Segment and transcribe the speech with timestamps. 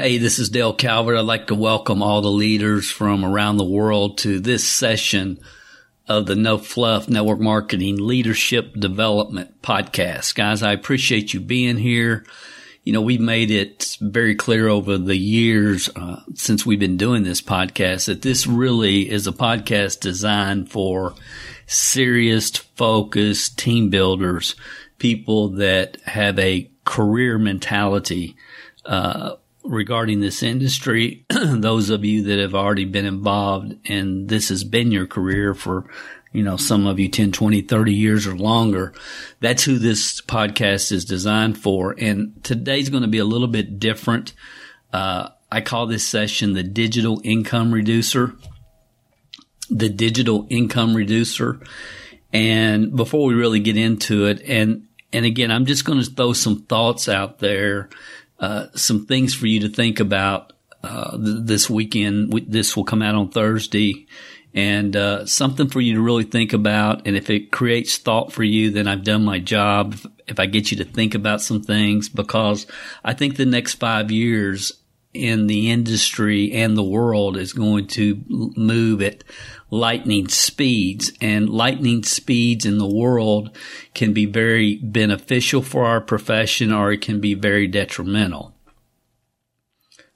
[0.00, 1.16] Hey, this is Dale Calvert.
[1.16, 5.40] I'd like to welcome all the leaders from around the world to this session
[6.06, 10.36] of the No Fluff Network Marketing Leadership Development Podcast.
[10.36, 12.24] Guys, I appreciate you being here
[12.84, 17.24] you know, we've made it very clear over the years uh, since we've been doing
[17.24, 21.14] this podcast that this really is a podcast designed for
[21.66, 24.54] serious, focused team builders,
[24.98, 28.36] people that have a career mentality
[28.86, 29.34] uh,
[29.68, 31.24] regarding this industry.
[31.30, 35.88] Those of you that have already been involved and this has been your career for
[36.32, 38.92] you know, some of you 10, 20, 30 years or longer.
[39.40, 41.94] That's who this podcast is designed for.
[41.98, 44.34] And today's going to be a little bit different.
[44.92, 48.34] Uh, I call this session the digital income reducer.
[49.70, 51.60] The digital income reducer.
[52.32, 56.34] And before we really get into it, and, and again, I'm just going to throw
[56.34, 57.88] some thoughts out there,
[58.38, 62.32] uh, some things for you to think about, uh, th- this weekend.
[62.48, 64.06] This will come out on Thursday
[64.54, 67.06] and uh, something for you to really think about.
[67.06, 69.96] And if it creates thought for you, then I've done my job.
[70.26, 72.66] If I get you to think about some things, because
[73.04, 74.72] I think the next five years
[75.18, 79.24] in the industry and the world is going to move at
[79.70, 83.54] lightning speeds and lightning speeds in the world
[83.94, 88.54] can be very beneficial for our profession or it can be very detrimental.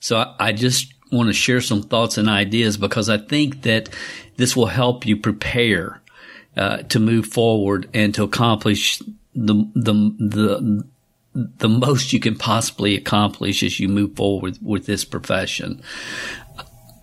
[0.01, 3.89] So I, just want to share some thoughts and ideas because I think that
[4.37, 6.03] this will help you prepare
[6.57, 9.01] uh, to move forward and to accomplish
[9.35, 10.85] the the the
[11.35, 15.83] the most you can possibly accomplish as you move forward with, this profession.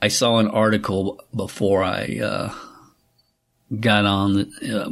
[0.01, 2.53] I saw an article before I uh,
[3.79, 4.91] got on uh,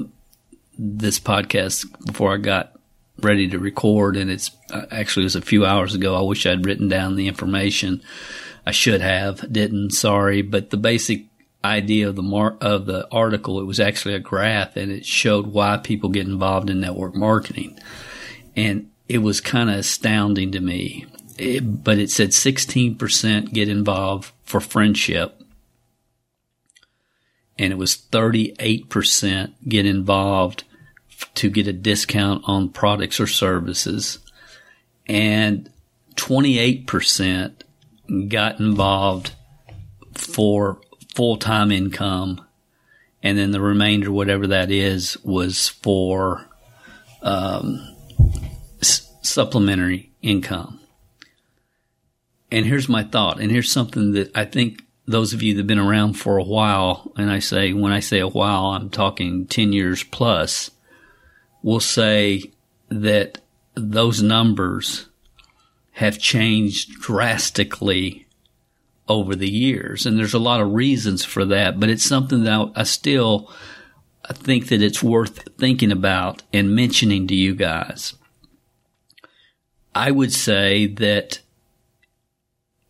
[0.77, 2.73] this podcast before I got
[3.21, 6.15] ready to record, and it's uh, actually it was a few hours ago.
[6.15, 8.01] I wish I'd written down the information
[8.65, 9.91] I should have, didn't.
[9.91, 11.25] Sorry, but the basic
[11.63, 15.47] idea of the mar- of the article, it was actually a graph, and it showed
[15.47, 17.79] why people get involved in network marketing,
[18.55, 21.05] and it was kind of astounding to me.
[21.37, 25.41] It, but it said 16% get involved for friendship,
[27.59, 30.63] and it was 38% get involved
[31.35, 34.19] to get a discount on products or services,
[35.07, 35.69] and
[36.15, 37.53] 28%
[38.29, 39.35] got involved
[40.15, 40.81] for
[41.13, 42.43] full time income,
[43.21, 46.47] and then the remainder, whatever that is, was for
[47.21, 47.95] um,
[49.27, 50.79] supplementary income.
[52.51, 55.67] And here's my thought, and here's something that I think those of you that have
[55.67, 59.47] been around for a while, and I say, when I say a while, I'm talking
[59.47, 60.71] 10 years plus,
[61.61, 62.43] will say
[62.89, 63.39] that
[63.75, 65.07] those numbers
[65.91, 68.27] have changed drastically
[69.09, 70.05] over the years.
[70.05, 73.51] And there's a lot of reasons for that, but it's something that I still
[74.29, 78.13] I think that it's worth thinking about and mentioning to you guys.
[79.97, 81.39] I would say that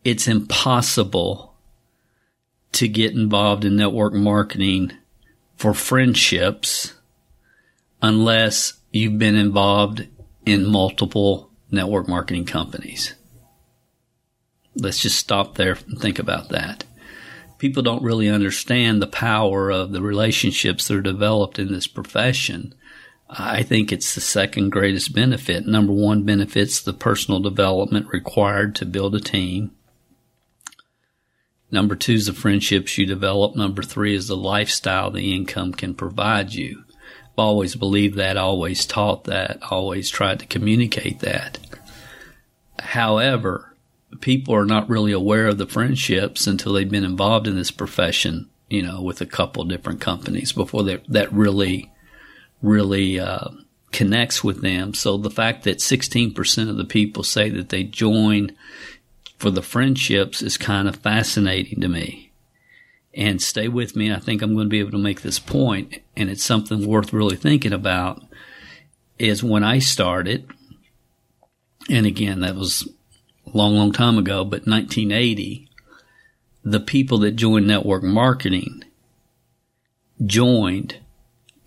[0.04, 1.54] it's impossible
[2.72, 4.92] to get involved in network marketing
[5.56, 6.92] for friendships
[8.02, 10.06] unless you've been involved
[10.44, 13.14] in multiple network marketing companies.
[14.74, 16.84] Let's just stop there and think about that.
[17.56, 22.74] People don't really understand the power of the relationships that are developed in this profession.
[23.30, 25.66] I think it's the second greatest benefit.
[25.66, 29.72] Number one benefits the personal development required to build a team.
[31.70, 33.54] Number two is the friendships you develop.
[33.54, 36.84] Number three is the lifestyle the income can provide you
[37.38, 41.60] I've always believed that, always taught that, always tried to communicate that.
[42.80, 43.76] However,
[44.20, 48.50] people are not really aware of the friendships until they've been involved in this profession,
[48.68, 51.92] you know, with a couple different companies before that really,
[52.62, 53.48] really, uh,
[53.92, 54.94] connects with them.
[54.94, 58.52] So the fact that 16% of the people say that they join
[59.38, 62.28] for the friendships is kind of fascinating to me
[63.14, 64.12] and stay with me.
[64.12, 67.12] I think I'm going to be able to make this point, and it's something worth
[67.12, 68.22] really thinking about.
[69.18, 70.48] Is when I started,
[71.90, 72.88] and again, that was
[73.52, 75.68] a long, long time ago, but 1980,
[76.62, 78.84] the people that joined network marketing
[80.24, 80.98] joined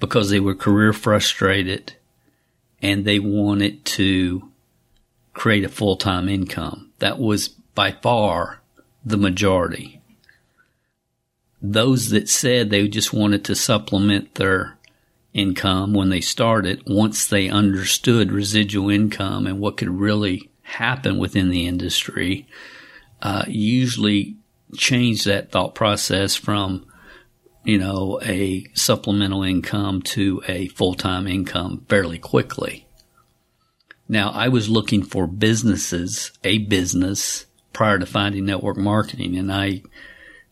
[0.01, 1.93] because they were career frustrated
[2.81, 4.49] and they wanted to
[5.33, 6.91] create a full-time income.
[6.99, 8.59] That was by far
[9.05, 10.01] the majority.
[11.61, 14.77] Those that said they just wanted to supplement their
[15.33, 21.49] income when they started, once they understood residual income and what could really happen within
[21.49, 22.47] the industry,
[23.21, 24.35] uh, usually
[24.75, 26.85] change that thought process from,
[27.63, 32.87] you know, a supplemental income to a full-time income fairly quickly.
[34.09, 39.83] Now, I was looking for businesses, a business prior to finding network marketing and I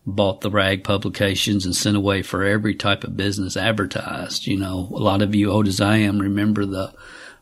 [0.05, 4.47] bought the rag publications and sent away for every type of business advertised.
[4.47, 6.93] You know, a lot of you old as I am remember the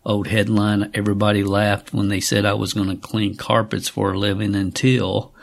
[0.05, 0.89] old headline.
[0.93, 5.33] Everybody laughed when they said I was going to clean carpets for a living until,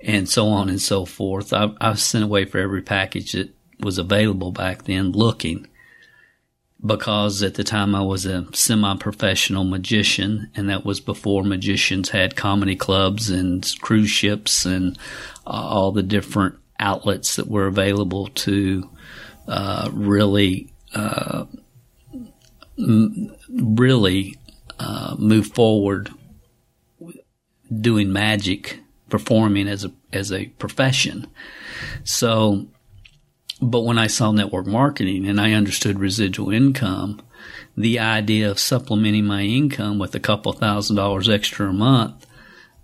[0.00, 1.52] and so on and so forth.
[1.52, 5.66] I, I sent away for every package that was available back then looking
[6.84, 12.36] because at the time I was a semi-professional magician and that was before magicians had
[12.36, 14.98] comedy clubs and cruise ships and
[15.46, 18.90] uh, all the different outlets that were available to
[19.48, 21.46] uh, really uh,
[22.78, 24.36] m- really
[24.78, 26.10] uh, move forward
[27.80, 31.26] doing magic performing as a as a profession.
[32.04, 32.66] So
[33.70, 37.20] but when I saw network marketing and I understood residual income,
[37.76, 42.26] the idea of supplementing my income with a couple thousand dollars extra a month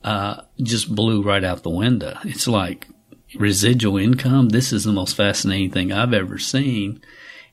[0.03, 2.19] uh, just blew right out the window.
[2.25, 2.88] It's like
[3.37, 4.49] residual income.
[4.49, 7.00] This is the most fascinating thing I've ever seen.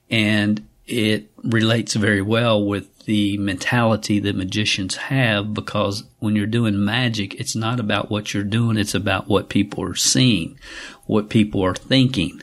[0.10, 6.84] And it relates very well with the mentality that magicians have because when you're doing
[6.84, 8.78] magic, it's not about what you're doing.
[8.78, 10.58] It's about what people are seeing,
[11.06, 12.42] what people are thinking.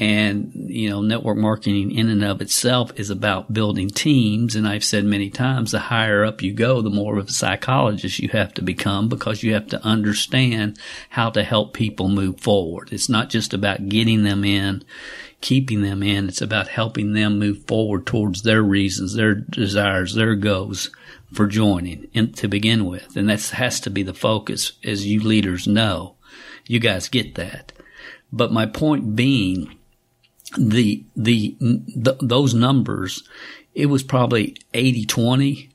[0.00, 4.54] And, you know, network marketing in and of itself is about building teams.
[4.54, 8.20] And I've said many times, the higher up you go, the more of a psychologist
[8.20, 10.78] you have to become because you have to understand
[11.10, 12.92] how to help people move forward.
[12.92, 14.84] It's not just about getting them in,
[15.40, 16.28] keeping them in.
[16.28, 20.90] It's about helping them move forward towards their reasons, their desires, their goals
[21.32, 23.16] for joining in, to begin with.
[23.16, 26.14] And that has to be the focus as you leaders know.
[26.66, 27.72] You guys get that.
[28.32, 29.77] But my point being,
[30.56, 33.22] the, the, the, those numbers,
[33.74, 35.70] it was probably 80 20.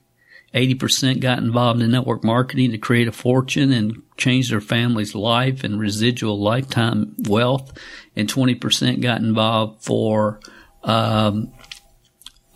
[0.53, 5.63] 80% got involved in network marketing to create a fortune and change their family's life
[5.63, 7.75] and residual lifetime wealth.
[8.15, 10.39] And 20% got involved for,
[10.83, 11.51] um,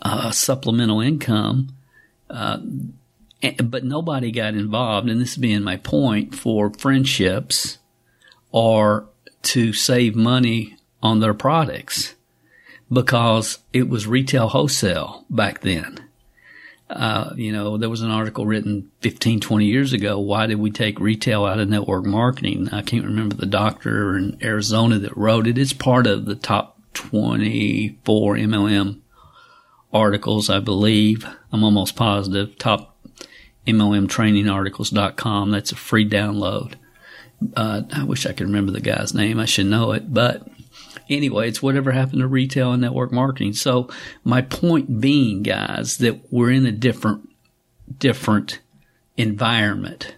[0.00, 1.70] uh, supplemental income.
[2.30, 2.58] Uh,
[3.64, 7.78] but nobody got involved, and this being my point, for friendships
[8.50, 9.08] or
[9.42, 12.14] to save money on their products
[12.90, 16.04] because it was retail wholesale back then.
[16.90, 20.18] Uh, you know, there was an article written 15, 20 years ago.
[20.18, 22.70] Why did we take retail out of network marketing?
[22.72, 25.58] I can't remember the doctor in Arizona that wrote it.
[25.58, 29.00] It's part of the top 24 MLM
[29.92, 31.26] articles, I believe.
[31.52, 32.56] I'm almost positive.
[32.56, 32.96] Top
[33.66, 35.50] MLMtrainingArticles.com.
[35.50, 36.74] That's a free download.
[37.54, 39.38] Uh, I wish I could remember the guy's name.
[39.38, 40.48] I should know it, but
[41.08, 43.54] anyway, it's whatever happened to retail and network marketing.
[43.54, 43.88] So
[44.24, 47.28] my point being, guys, that we're in a different,
[47.98, 48.60] different
[49.16, 50.14] environment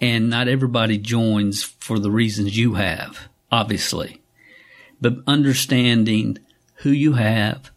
[0.00, 4.20] and not everybody joins for the reasons you have, obviously,
[5.00, 6.38] but understanding
[6.76, 7.70] who you have,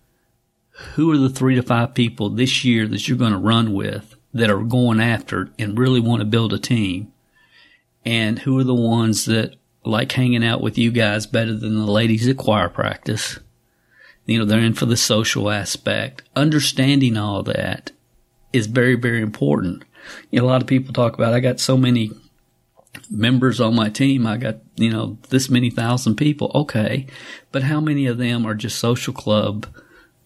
[0.95, 4.15] who are the three to five people this year that you're going to run with
[4.33, 7.11] that are going after and really want to build a team
[8.05, 11.91] and who are the ones that like hanging out with you guys better than the
[11.91, 13.39] ladies at choir practice.
[14.25, 16.23] You know, they're in for the social aspect.
[16.35, 17.91] Understanding all that
[18.53, 19.83] is very, very important.
[20.29, 22.11] You know, a lot of people talk about, I got so many
[23.09, 24.27] members on my team.
[24.27, 26.51] I got, you know, this many thousand people.
[26.53, 27.07] Okay.
[27.51, 29.65] But how many of them are just social club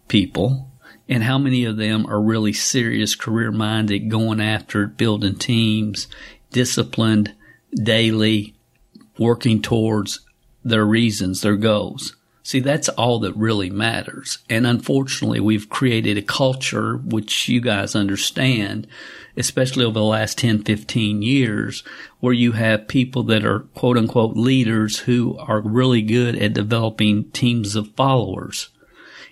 [0.08, 0.72] people?
[1.08, 6.08] And how many of them are really serious career minded, going after it, building teams,
[6.52, 7.34] disciplined
[7.76, 8.55] daily,
[9.18, 10.22] working towards
[10.64, 12.16] their reasons, their goals.
[12.46, 14.38] See, that's all that really matters.
[14.52, 18.86] And unfortunately, we've created a culture which you guys understand,
[19.36, 21.84] especially over the last 10, 15 years,
[22.20, 27.32] where you have people that are quote unquote leaders who are really good at developing
[27.32, 28.70] teams of followers.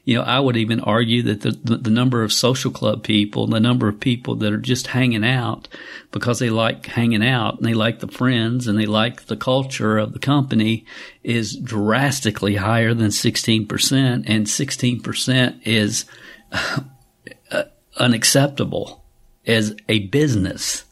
[0.05, 3.47] You know, I would even argue that the, the, the, number of social club people,
[3.47, 5.69] the number of people that are just hanging out
[6.11, 9.97] because they like hanging out and they like the friends and they like the culture
[9.97, 10.85] of the company
[11.23, 14.23] is drastically higher than 16%.
[14.27, 16.05] And 16% is
[16.51, 17.63] uh,
[17.97, 19.05] unacceptable
[19.47, 20.83] as a business.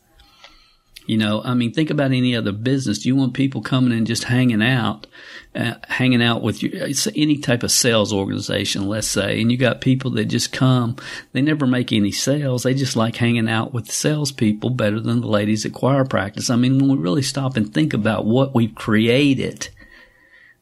[1.12, 3.00] You know, I mean, think about any other business.
[3.00, 5.08] Do you want people coming and just hanging out,
[5.54, 6.70] uh, hanging out with you?
[6.72, 10.96] It's any type of sales organization, let's say, and you got people that just come.
[11.34, 12.64] They never make any sales.
[12.64, 16.50] They just like hanging out with salespeople better than the ladies at choir practice.
[16.50, 19.68] I mean, when we really stop and think about what we've created,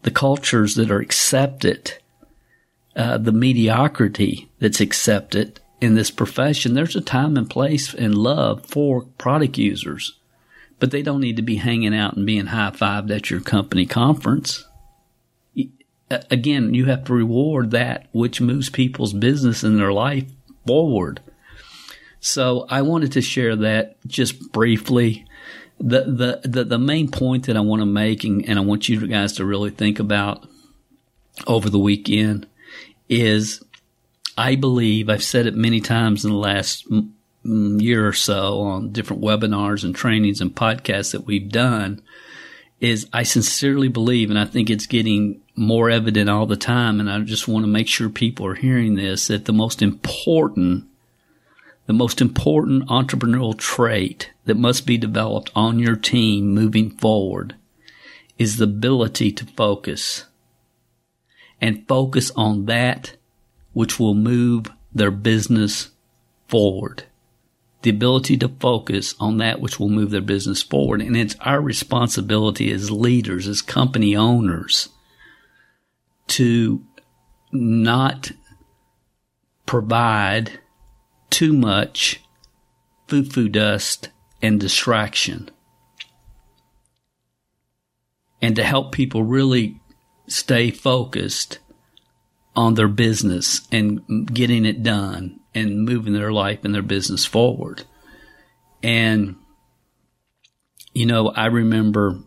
[0.02, 1.94] the cultures that are accepted,
[2.96, 8.66] uh, the mediocrity that's accepted in this profession, there's a time and place and love
[8.66, 10.16] for product users
[10.80, 13.86] but they don't need to be hanging out and being high fived at your company
[13.86, 14.66] conference.
[16.12, 20.26] Uh, again, you have to reward that which moves people's business and their life
[20.66, 21.22] forward.
[22.20, 25.26] So I wanted to share that just briefly.
[25.80, 28.90] The, the, the, the main point that I want to make and, and I want
[28.90, 30.46] you guys to really think about
[31.48, 32.48] over the weekend
[33.08, 33.64] is
[34.38, 36.86] I believe I've said it many times in the last
[37.46, 42.02] Mm, year or so on different webinars and trainings and podcasts that we've done
[42.82, 47.10] is I sincerely believe, and I think it's getting more evident all the time, and
[47.10, 50.86] I just want to make sure people are hearing this, that the most important,
[51.86, 57.56] the most important entrepreneurial trait that must be developed on your team moving forward
[58.38, 60.26] is the ability to focus
[61.62, 63.16] and focus on that
[63.74, 65.90] which will move their business
[66.48, 67.06] forward
[67.82, 71.02] the ability to focus on that which will move their business forward.
[71.02, 74.90] And it's our responsibility as leaders, as company owners,
[76.28, 76.84] to
[77.52, 78.32] not
[79.66, 80.60] provide
[81.30, 82.22] too much
[83.08, 84.10] foo-foo dust
[84.42, 85.50] and distraction.
[88.42, 89.80] And to help people really
[90.28, 91.60] stay focused
[92.56, 97.84] on their business and getting it done and moving their life and their business forward.
[98.82, 99.36] And,
[100.94, 102.20] you know, I remember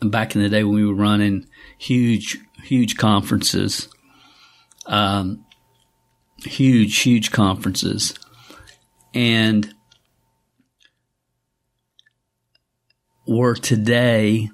[0.00, 1.46] back in the day when we were running
[1.78, 3.88] huge, huge conferences,
[4.86, 5.44] um,
[6.44, 8.14] huge, huge conferences.
[9.14, 9.72] And
[13.26, 14.50] where today,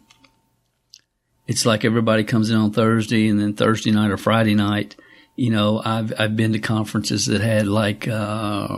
[1.46, 4.96] it's like everybody comes in on Thursday and then Thursday night or Friday night
[5.37, 8.69] you know, I've I've been to conferences that had like uh,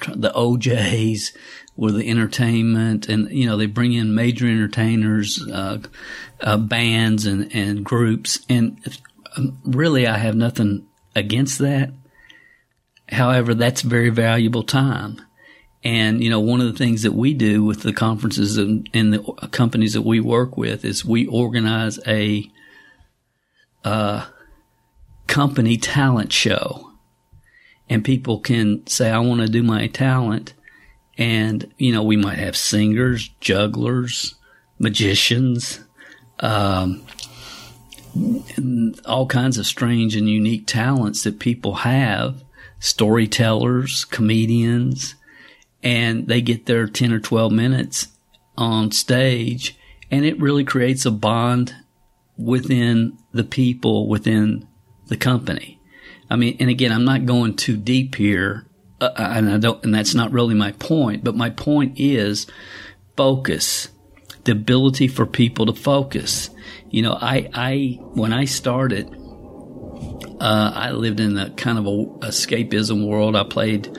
[0.00, 1.32] trying, the O'Jays
[1.76, 5.78] were the entertainment, and you know they bring in major entertainers, uh,
[6.40, 8.78] uh, bands, and and groups, and
[9.64, 11.90] really I have nothing against that.
[13.10, 15.20] However, that's very valuable time.
[15.84, 19.14] And, you know, one of the things that we do with the conferences and, and
[19.14, 22.50] the companies that we work with is we organize a,
[23.84, 24.26] uh,
[25.28, 26.92] company talent show
[27.88, 30.54] and people can say, I want to do my talent.
[31.16, 34.34] And, you know, we might have singers, jugglers,
[34.78, 35.80] magicians,
[36.40, 37.04] um,
[39.04, 42.42] all kinds of strange and unique talents that people have,
[42.78, 45.14] storytellers, comedians,
[45.82, 48.08] and they get their 10 or 12 minutes
[48.56, 49.78] on stage
[50.10, 51.74] and it really creates a bond
[52.36, 54.67] within the people within
[55.08, 55.80] the company.
[56.30, 58.66] I mean, and again, I'm not going too deep here,
[59.00, 61.24] uh, and I don't, and that's not really my point.
[61.24, 62.46] But my point is
[63.16, 63.88] focus,
[64.44, 66.50] the ability for people to focus.
[66.90, 69.08] You know, I, I when I started,
[70.40, 73.34] uh, I lived in a kind of a escapism world.
[73.34, 73.98] I played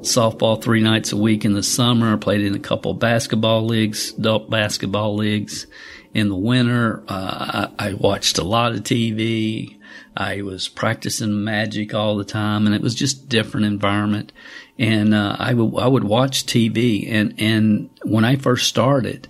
[0.00, 2.12] softball three nights a week in the summer.
[2.12, 5.66] I played in a couple basketball leagues, adult basketball leagues.
[6.12, 9.79] In the winter, uh, I, I watched a lot of TV.
[10.20, 14.32] I was practicing magic all the time, and it was just different environment.
[14.78, 19.28] And uh, I would I would watch TV, and and when I first started,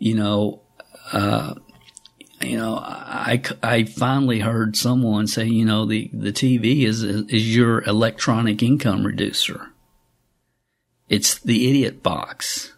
[0.00, 0.62] you know,
[1.12, 1.54] uh,
[2.40, 7.54] you know, I, I finally heard someone say, you know, the the TV is is
[7.54, 9.70] your electronic income reducer.
[11.08, 12.72] It's the idiot box,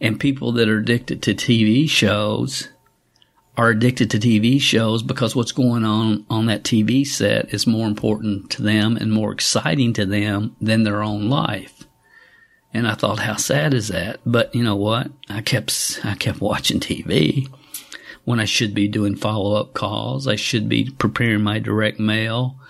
[0.00, 2.68] and people that are addicted to TV shows
[3.58, 7.88] are addicted to TV shows because what's going on on that TV set is more
[7.88, 11.84] important to them and more exciting to them than their own life.
[12.72, 14.20] And I thought, how sad is that?
[14.24, 15.10] But you know what?
[15.28, 17.48] I kept, I kept watching TV
[18.24, 20.28] when I should be doing follow up calls.
[20.28, 22.60] I should be preparing my direct mail.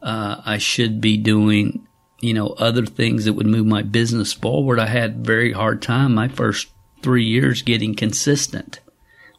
[0.00, 1.88] Uh, I should be doing,
[2.20, 4.78] you know, other things that would move my business forward.
[4.78, 6.68] I had very hard time my first
[7.02, 8.78] three years getting consistent,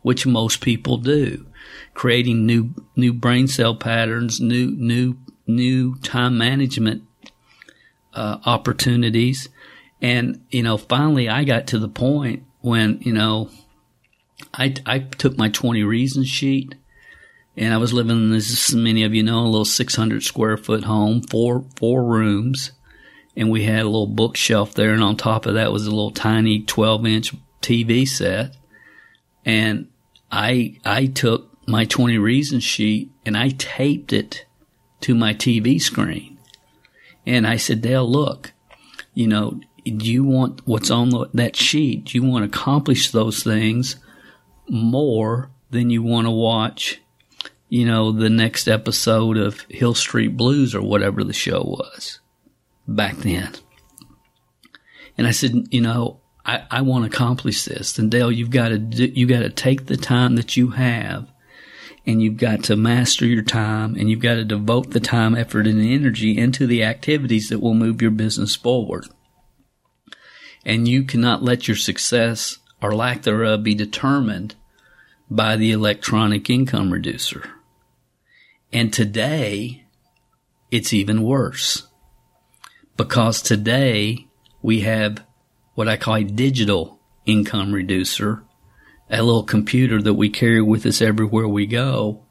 [0.08, 1.46] which most people do,
[1.94, 7.04] creating new new brain cell patterns, new new new time management
[8.14, 9.50] uh, opportunities,
[10.02, 13.50] and you know, finally, I got to the point when you know,
[14.54, 16.74] I I took my twenty reasons sheet.
[17.60, 21.24] And I was living, as many of you know, a little 600 square foot home,
[21.24, 22.72] four four rooms,
[23.36, 26.12] and we had a little bookshelf there, and on top of that was a little
[26.12, 27.34] tiny 12 inch
[27.64, 28.56] TV set.
[29.44, 29.88] And
[30.31, 34.46] I, I took my 20 reasons sheet and I taped it
[35.01, 36.38] to my TV screen.
[37.25, 38.53] And I said, Dale, look,
[39.13, 42.05] you know, do you want what's on the, that sheet?
[42.05, 43.98] Do you want to accomplish those things
[44.69, 47.01] more than you want to watch,
[47.69, 52.19] you know, the next episode of Hill Street Blues or whatever the show was
[52.88, 53.53] back then?
[55.17, 58.00] And I said, you know, I, I want to accomplish this.
[58.00, 61.30] And Dale, you've got to do, you got to take the time that you have
[62.06, 65.68] and you've got to master your time and you've got to devote the time, effort,
[65.68, 69.08] and energy into the activities that will move your business forward.
[70.66, 74.56] And you cannot let your success or lack thereof be determined
[75.30, 77.51] by the electronic income reducer.
[78.72, 79.86] And today,
[80.72, 81.88] it's even worse.
[82.96, 84.27] Because today,
[84.62, 85.26] we have
[85.77, 88.41] what I call a digital income reducer,
[89.12, 92.25] a little computer that we carry with us everywhere we go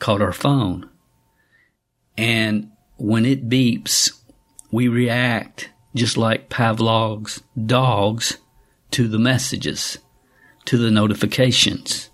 [0.00, 0.90] called our phone.
[2.18, 4.12] And when it beeps,
[4.70, 8.36] we react just like Pavlov's dogs
[8.90, 9.96] to the messages,
[10.66, 12.10] to the notifications.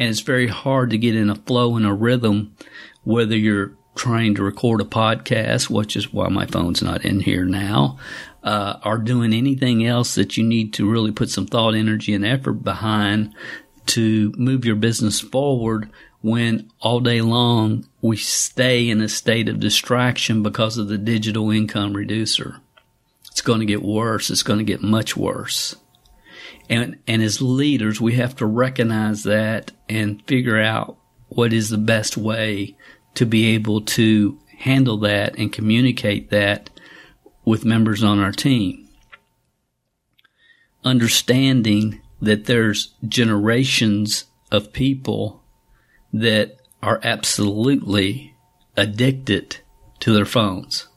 [0.00, 2.56] And it's very hard to get in a flow and a rhythm,
[3.04, 7.44] whether you're trying to record a podcast, which is why my phone's not in here
[7.44, 7.98] now,
[8.42, 12.64] uh, doing anything else that you need to really put some thought, energy, and effort
[12.64, 13.34] behind
[13.86, 19.60] to move your business forward when all day long we stay in a state of
[19.60, 22.58] distraction because of the digital income reducer.
[23.30, 24.30] It's going to get worse.
[24.30, 25.74] It's going to get much worse.
[26.68, 30.96] And, and as leaders, we have to recognize that and figure out
[31.28, 32.76] what is the best way
[33.14, 36.70] to be able to handle that and communicate that
[37.44, 38.88] with members on our team.
[40.84, 45.42] Understanding that there's generations of people
[46.12, 48.34] that are absolutely
[48.76, 49.58] addicted
[50.00, 50.88] to their phones.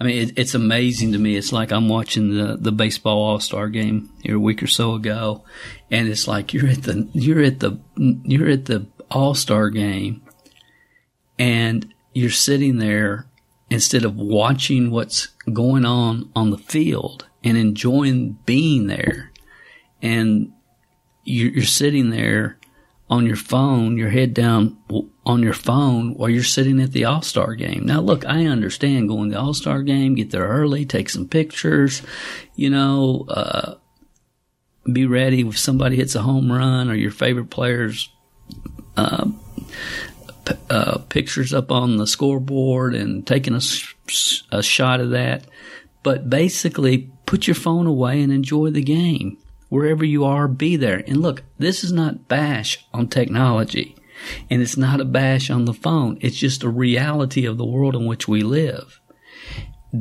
[0.00, 1.36] I mean, it, it's amazing to me.
[1.36, 4.94] It's like I'm watching the, the baseball all star game here a week or so
[4.94, 5.44] ago,
[5.90, 10.22] and it's like you're at the you're at the you're at the all star game,
[11.38, 13.26] and you're sitting there
[13.70, 19.30] instead of watching what's going on on the field and enjoying being there,
[20.02, 20.52] and
[21.24, 22.58] you're, sitting there
[23.10, 24.76] on your phone, your head down
[25.26, 27.84] on your phone while you're sitting at the All Star game.
[27.84, 31.28] Now, look, I understand going to the All Star game, get there early, take some
[31.28, 32.02] pictures,
[32.54, 33.74] you know, uh,
[34.90, 38.10] be ready if somebody hits a home run or your favorite players.
[38.96, 39.30] Uh,
[40.70, 43.60] uh, pictures up on the scoreboard and taking a,
[44.50, 45.44] a shot of that.
[46.02, 51.02] But basically, put your phone away and enjoy the game wherever you are, be there.
[51.06, 53.96] And look, this is not bash on technology
[54.50, 56.18] and it's not a bash on the phone.
[56.20, 59.00] It's just a reality of the world in which we live.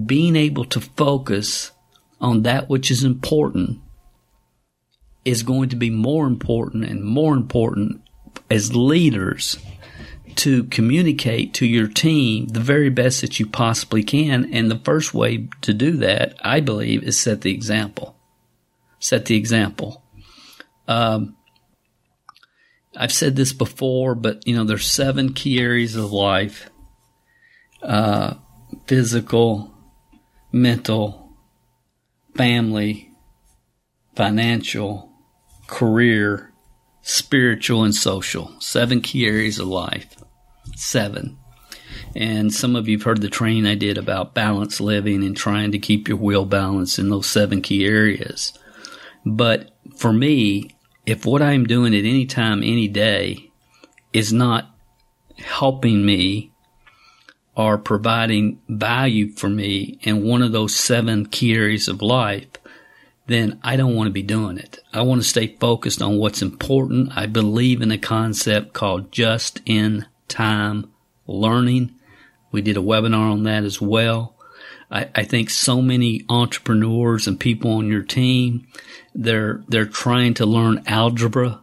[0.05, 1.71] Being able to focus
[2.19, 3.79] on that which is important
[5.23, 8.01] is going to be more important and more important
[8.49, 9.57] as leaders
[10.37, 14.53] to communicate to your team the very best that you possibly can.
[14.53, 18.17] And the first way to do that, I believe, is set the example
[18.99, 20.03] set the example.
[20.87, 21.35] Um,
[22.95, 26.69] I've said this before, but you know, there's seven key areas of life:
[27.81, 28.35] uh,
[28.87, 29.73] physical,
[30.51, 31.37] mental,
[32.35, 33.11] family,
[34.15, 35.11] financial,
[35.67, 36.53] career,
[37.01, 38.59] spiritual, and social.
[38.59, 40.16] Seven key areas of life.
[40.77, 41.39] Seven.
[42.15, 45.79] And some of you've heard the training I did about balanced living and trying to
[45.79, 48.53] keep your wheel balanced in those seven key areas.
[49.25, 50.75] But for me,
[51.07, 53.51] if what I'm doing at any time, any day
[54.13, 54.69] is not
[55.37, 56.51] helping me
[57.55, 62.47] or providing value for me in one of those seven key areas of life,
[63.25, 64.77] then I don't want to be doing it.
[64.93, 67.17] I want to stay focused on what's important.
[67.17, 70.91] I believe in a concept called just in time
[71.25, 71.95] learning.
[72.51, 74.35] We did a webinar on that as well.
[74.89, 78.67] I, I think so many entrepreneurs and people on your team,
[79.13, 81.61] they're, they're trying to learn algebra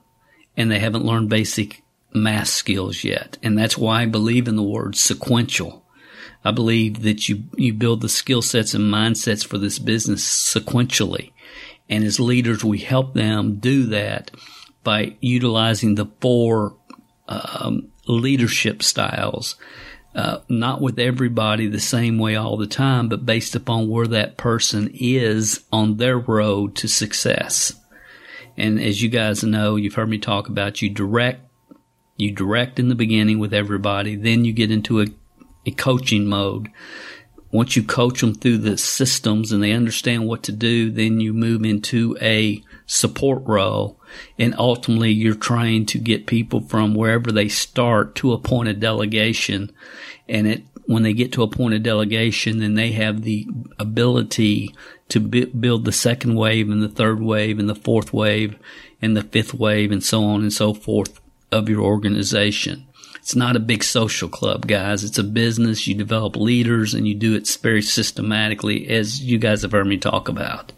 [0.56, 3.38] and they haven't learned basic math skills yet.
[3.42, 5.84] And that's why I believe in the word sequential.
[6.44, 11.32] I believe that you, you build the skill sets and mindsets for this business sequentially.
[11.88, 14.30] And as leaders, we help them do that
[14.82, 16.76] by utilizing the four
[17.26, 19.56] um, leadership styles
[20.14, 24.36] uh, not with everybody the same way all the time, but based upon where that
[24.36, 27.72] person is on their road to success.
[28.56, 31.40] And as you guys know, you've heard me talk about you direct,
[32.16, 35.06] you direct in the beginning with everybody, then you get into a,
[35.66, 36.68] a coaching mode.
[37.50, 41.32] Once you coach them through the systems and they understand what to do, then you
[41.32, 43.98] move into a support role.
[44.38, 48.80] And ultimately, you're trying to get people from wherever they start to a point of
[48.80, 49.72] delegation.
[50.28, 53.46] And it, when they get to a point of delegation, then they have the
[53.78, 54.74] ability
[55.08, 58.56] to build the second wave and the third wave and the fourth wave
[59.02, 61.20] and the fifth wave and so on and so forth
[61.52, 62.86] of your organization.
[63.24, 65.02] It's not a big social club, guys.
[65.02, 65.86] It's a business.
[65.86, 69.96] You develop leaders and you do it very systematically, as you guys have heard me
[69.96, 70.74] talk about.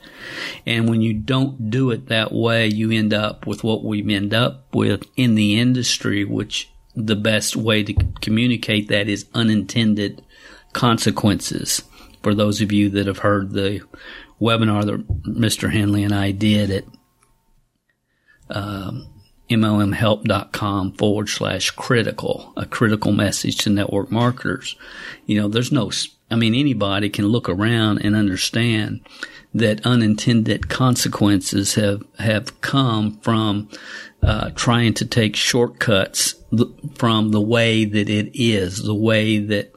[0.64, 4.32] And when you don't do it that way, you end up with what we end
[4.32, 10.22] up with in the industry, which the best way to communicate that is unintended
[10.72, 11.82] consequences.
[12.22, 13.80] For those of you that have heard the
[14.40, 15.72] webinar that Mr.
[15.72, 16.84] Henley and I did at
[18.50, 19.15] um,
[19.50, 24.76] MLMhelp.com forward slash critical, a critical message to network marketers.
[25.26, 25.90] You know, there's no,
[26.30, 29.00] I mean, anybody can look around and understand
[29.54, 33.68] that unintended consequences have, have come from
[34.22, 36.34] uh, trying to take shortcuts
[36.96, 39.72] from the way that it is, the way that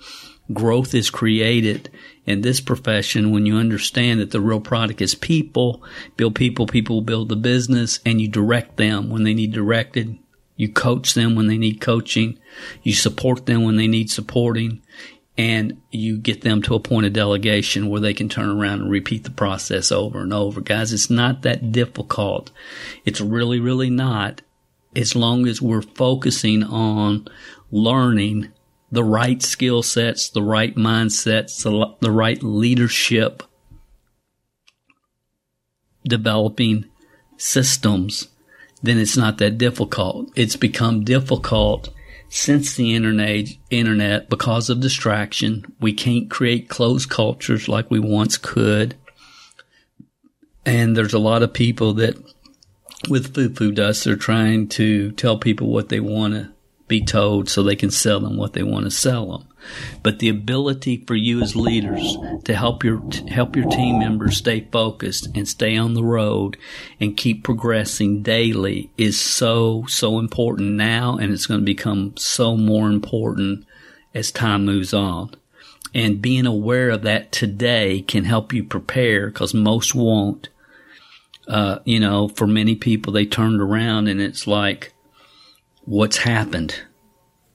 [0.51, 1.89] growth is created
[2.29, 5.83] in this profession when you understand that the real product is people,
[6.15, 10.15] build people, people build the business, and you direct them when they need directed.
[10.55, 12.37] You coach them when they need coaching.
[12.83, 14.83] You support them when they need supporting.
[15.39, 18.91] And you get them to a point of delegation where they can turn around and
[18.91, 20.61] repeat the process over and over.
[20.61, 22.51] Guys, it's not that difficult.
[23.05, 24.43] It's really, really not
[24.95, 27.27] as long as we're focusing on
[27.71, 28.51] learning
[28.91, 33.43] the right skill sets, the right mindsets, the, the right leadership,
[36.03, 36.85] developing
[37.37, 38.27] systems,
[38.81, 40.31] then it's not that difficult.
[40.35, 41.89] It's become difficult
[42.29, 45.65] since the internet, internet because of distraction.
[45.79, 48.95] We can't create closed cultures like we once could.
[50.65, 52.15] And there's a lot of people that
[53.09, 56.51] with foo foo dust, they're trying to tell people what they want to
[56.89, 59.47] be told so they can sell them what they want to sell them.
[60.03, 64.67] But the ability for you as leaders to help your help your team members stay
[64.71, 66.57] focused and stay on the road
[66.99, 72.57] and keep progressing daily is so so important now and it's going to become so
[72.57, 73.65] more important
[74.13, 75.35] as time moves on.
[75.93, 80.49] And being aware of that today can help you prepare because most won't.
[81.47, 84.93] Uh, you know, for many people, they turned around and it's like,
[85.89, 86.75] what's happened.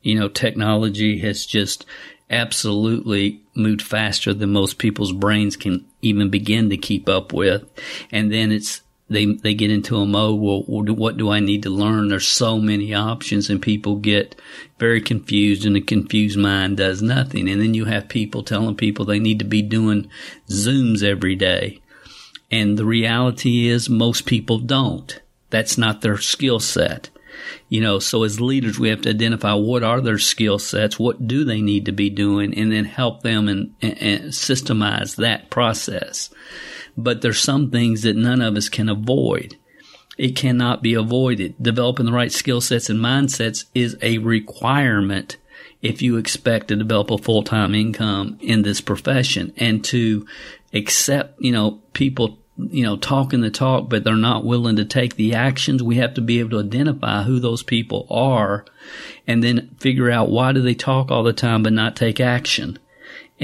[0.03, 1.87] You know, technology has just
[2.29, 7.65] absolutely moved faster than most people's brains can even begin to keep up with.
[8.11, 11.71] And then it's, they, they get into a mode, well, what do I need to
[11.71, 12.09] learn?
[12.09, 14.35] There's so many options and people get
[14.81, 17.49] very confused and a confused mind does nothing.
[17.49, 20.11] And then you have people telling people they need to be doing
[20.49, 21.81] Zooms every day.
[22.51, 25.21] And the reality is most people don't.
[25.51, 27.11] That's not their skill set.
[27.69, 31.27] You know, so as leaders, we have to identify what are their skill sets, what
[31.27, 35.51] do they need to be doing, and then help them and, and, and systemize that
[35.51, 36.31] process.
[36.97, 39.57] But there's some things that none of us can avoid.
[40.17, 41.57] It cannot be avoided.
[41.61, 45.37] Developing the right skill sets and mindsets is a requirement
[45.83, 50.27] if you expect to develop a full-time income in this profession and to
[50.73, 55.17] accept, you know, people you know, talking the talk, but they're not willing to take
[55.17, 55.83] the actions.
[55.83, 58.65] We have to be able to identify who those people are
[59.27, 62.79] and then figure out why do they talk all the time but not take action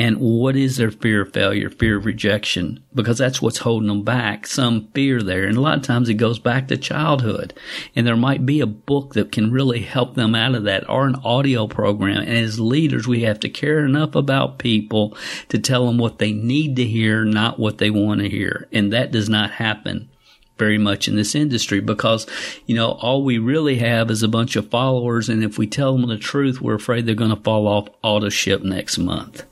[0.01, 2.83] and what is their fear of failure, fear of rejection?
[2.95, 4.47] Because that's what's holding them back.
[4.47, 5.45] Some fear there.
[5.45, 7.53] And a lot of times it goes back to childhood.
[7.95, 11.07] And there might be a book that can really help them out of that or
[11.07, 12.23] an audio program.
[12.23, 15.15] And as leaders, we have to care enough about people
[15.51, 18.69] to tell them what they need to hear, not what they want to hear.
[18.73, 20.09] And that does not happen
[20.57, 22.27] very much in this industry because,
[22.65, 25.29] you know, all we really have is a bunch of followers.
[25.29, 28.31] And if we tell them the truth, we're afraid they're going to fall off auto
[28.31, 29.45] ship next month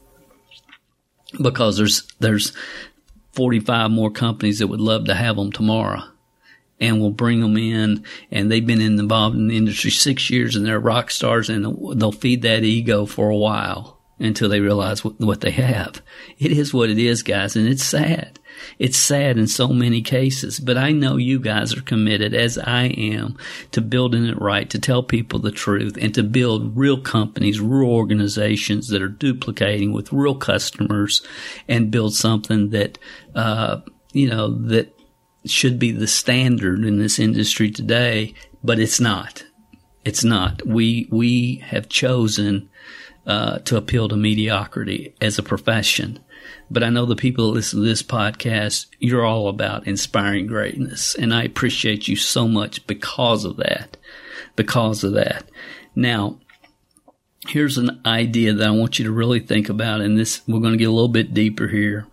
[1.41, 2.53] because there's, there's
[3.33, 6.03] 45 more companies that would love to have them tomorrow
[6.81, 10.65] and we'll bring them in and they've been involved in the industry six years and
[10.65, 11.65] they're rock stars and
[12.01, 16.03] they'll feed that ego for a while until they realize what, what they have.
[16.39, 18.38] It is what it is, guys, and it's sad.
[18.79, 22.85] It's sad in so many cases, but I know you guys are committed, as I
[22.85, 23.37] am,
[23.73, 27.89] to building it right, to tell people the truth, and to build real companies, real
[27.89, 31.23] organizations that are duplicating with real customers,
[31.69, 32.99] and build something that,
[33.35, 33.81] uh,
[34.13, 34.95] you know, that
[35.45, 39.45] should be the standard in this industry today, but it's not.
[40.05, 40.67] It's not.
[40.67, 42.71] We we have chosen
[43.27, 46.19] uh, to appeal to mediocrity as a profession.
[46.71, 51.15] But I know the people that listen to this podcast, you're all about inspiring greatness.
[51.15, 53.97] And I appreciate you so much because of that.
[54.55, 55.49] Because of that.
[55.95, 56.39] Now,
[57.47, 60.01] here's an idea that I want you to really think about.
[60.01, 62.07] And this, we're going to get a little bit deeper here.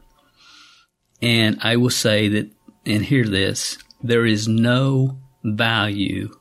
[1.22, 2.52] And I will say that
[2.86, 6.38] and hear this, there is no value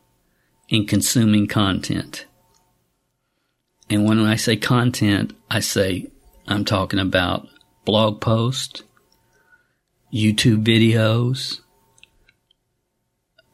[0.69, 2.27] in consuming content.
[3.91, 6.11] And when I say content, I say
[6.47, 7.49] I'm talking about
[7.85, 8.83] blog posts,
[10.13, 11.61] YouTube videos,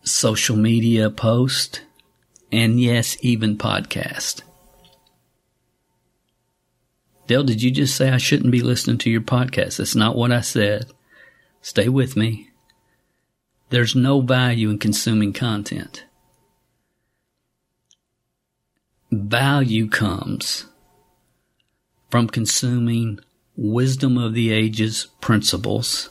[0.02, 1.80] social media posts,
[2.52, 4.42] and yes, even podcast.
[7.26, 9.76] Dale, did you just say I shouldn't be listening to your podcast?
[9.76, 10.86] That's not what I said.
[11.62, 12.50] Stay with me.
[13.68, 16.04] There's no value in consuming content.
[19.12, 20.66] Value comes
[22.10, 23.20] from consuming
[23.60, 26.08] wisdom of the ages principles,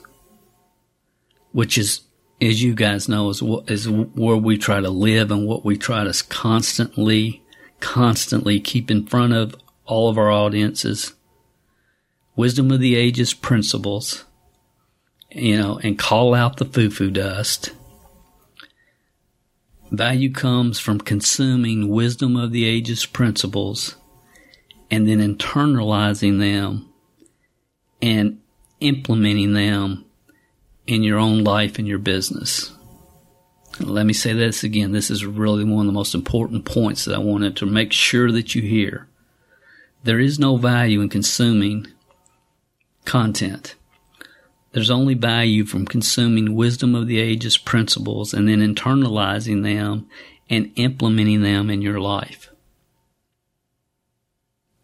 [1.51, 2.01] which is,
[2.39, 6.03] as you guys know, is, is where we try to live and what we try
[6.03, 7.43] to constantly,
[7.79, 11.13] constantly keep in front of all of our audiences.
[12.35, 14.23] Wisdom of the ages principles
[15.31, 17.71] you know, and call out the foo foo dust.
[19.91, 23.95] Value comes from consuming wisdom of the ages principles
[24.91, 26.88] and then internalizing them
[28.01, 28.39] and
[28.79, 30.05] implementing them
[30.87, 32.71] in your own life and your business.
[33.79, 34.91] Let me say this again.
[34.91, 38.31] This is really one of the most important points that I wanted to make sure
[38.31, 39.07] that you hear.
[40.03, 41.87] There is no value in consuming
[43.05, 43.75] content.
[44.71, 50.07] There's only value from consuming wisdom of the ages principles and then internalizing them
[50.49, 52.49] and implementing them in your life.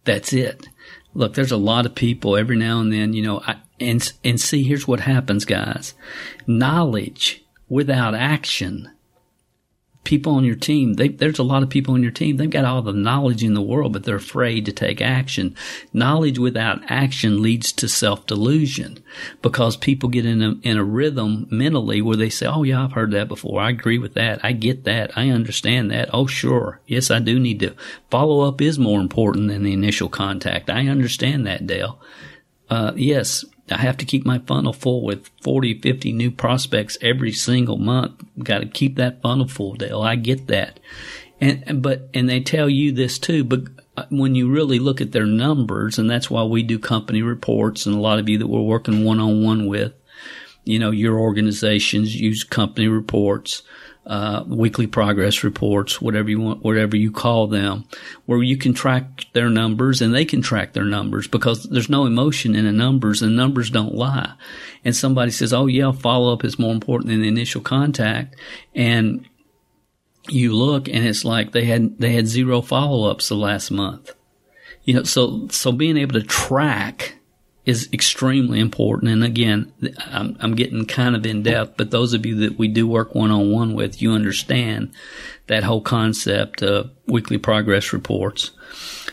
[0.06, 0.68] That's it.
[1.16, 4.40] Look, there's a lot of people every now and then, you know, I, and, and
[4.40, 5.96] see, here's what happens, guys.
[6.46, 8.92] Knowledge without action
[10.06, 12.64] people on your team, they, there's a lot of people on your team, they've got
[12.64, 15.56] all the knowledge in the world, but they're afraid to take action.
[15.92, 19.04] Knowledge without action leads to self-delusion
[19.42, 22.94] because people get in a, in a rhythm mentally where they say, Oh yeah, I've
[22.94, 23.60] heard that before.
[23.60, 24.40] I agree with that.
[24.44, 25.18] I get that.
[25.18, 26.10] I understand that.
[26.14, 26.80] Oh sure.
[26.88, 27.76] Yes, I do need to
[28.10, 30.70] follow up is more important than the initial contact.
[30.70, 32.00] I understand that, Dale.
[32.70, 37.32] Uh, yes, I have to keep my funnel full with 40, 50 new prospects every
[37.32, 38.24] single month.
[38.38, 40.02] Got to keep that funnel full, Dale.
[40.02, 40.80] I get that.
[41.42, 43.64] And, but, and they tell you this too, but
[43.98, 47.86] uh, when you really look at their numbers, and that's why we do company reports
[47.86, 49.94] and a lot of you that we're working one on one with,
[50.66, 53.64] you know, your organizations use company reports
[54.08, 57.86] uh, weekly progress reports, whatever you want, whatever you call them,
[58.26, 62.06] where you can track their numbers and they can track their numbers because there's no
[62.06, 64.34] emotion in the numbers and numbers don't lie.
[64.84, 68.36] And somebody says, Oh yeah, follow up is more important than the initial contact.
[68.76, 69.28] And
[70.30, 74.12] you look and it's like they had, they had zero follow ups the last month.
[74.84, 77.16] You know, so, so being able to track
[77.66, 79.12] is extremely important.
[79.12, 79.72] And again,
[80.06, 83.16] I'm, I'm getting kind of in depth, but those of you that we do work
[83.16, 84.94] one on one with, you understand
[85.48, 88.52] that whole concept of weekly progress reports.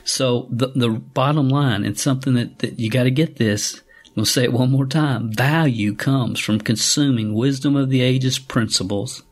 [0.05, 4.17] So the, the bottom line, and something that, that you got to get this, I'm
[4.17, 5.33] going to say it one more time.
[5.33, 9.23] Value comes from consuming wisdom of the ages principles,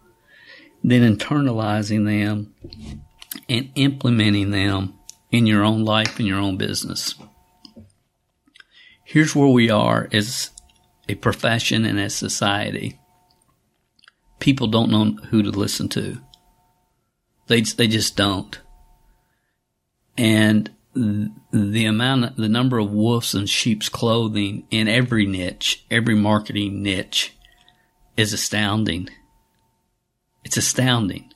[0.83, 2.55] then internalizing them
[3.51, 4.95] and implementing them
[5.31, 7.15] in your own life and your own business
[9.11, 10.51] here's where we are as
[11.09, 12.97] a profession and as society.
[14.39, 16.19] People don't know who to listen to.
[17.49, 18.61] They, they just don't.
[20.17, 26.81] And the amount, the number of wolves in sheep's clothing in every niche, every marketing
[26.81, 27.35] niche
[28.17, 29.09] is astounding.
[30.45, 31.33] It's astounding.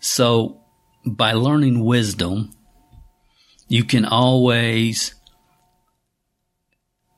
[0.00, 0.62] So
[1.06, 2.56] by learning wisdom,
[3.68, 5.14] you can always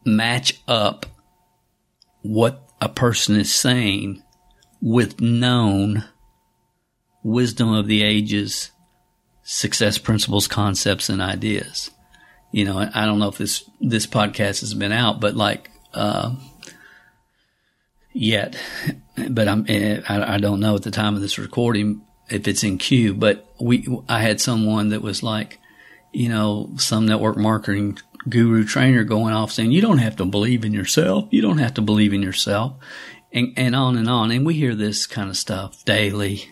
[0.04, 1.06] match up
[2.22, 4.22] what a person is saying
[4.80, 6.04] with known
[7.22, 8.70] wisdom of the ages,
[9.42, 11.90] success principles, concepts, and ideas.
[12.52, 16.34] You know, I don't know if this this podcast has been out, but like uh,
[18.12, 18.56] yet,
[19.28, 22.78] but I'm I, I don't know at the time of this recording if it's in
[22.78, 23.14] queue.
[23.14, 25.58] But we I had someone that was like,
[26.12, 30.64] you know, some network marketing guru trainer going off saying you don't have to believe
[30.64, 32.76] in yourself, you don't have to believe in yourself,
[33.32, 34.30] and and on and on.
[34.30, 36.44] And we hear this kind of stuff daily.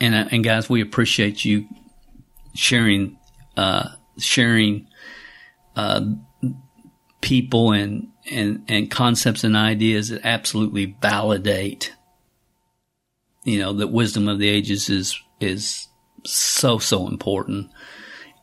[0.00, 1.66] And uh, and guys, we appreciate you
[2.54, 3.18] sharing
[3.56, 4.88] uh, sharing
[5.76, 6.02] uh,
[7.20, 11.94] people and and and concepts and ideas that absolutely validate
[13.44, 15.88] you know that wisdom of the ages is is
[16.24, 17.70] so so important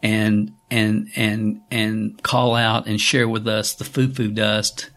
[0.02, 4.90] and and and and call out and share with us the foo foo dust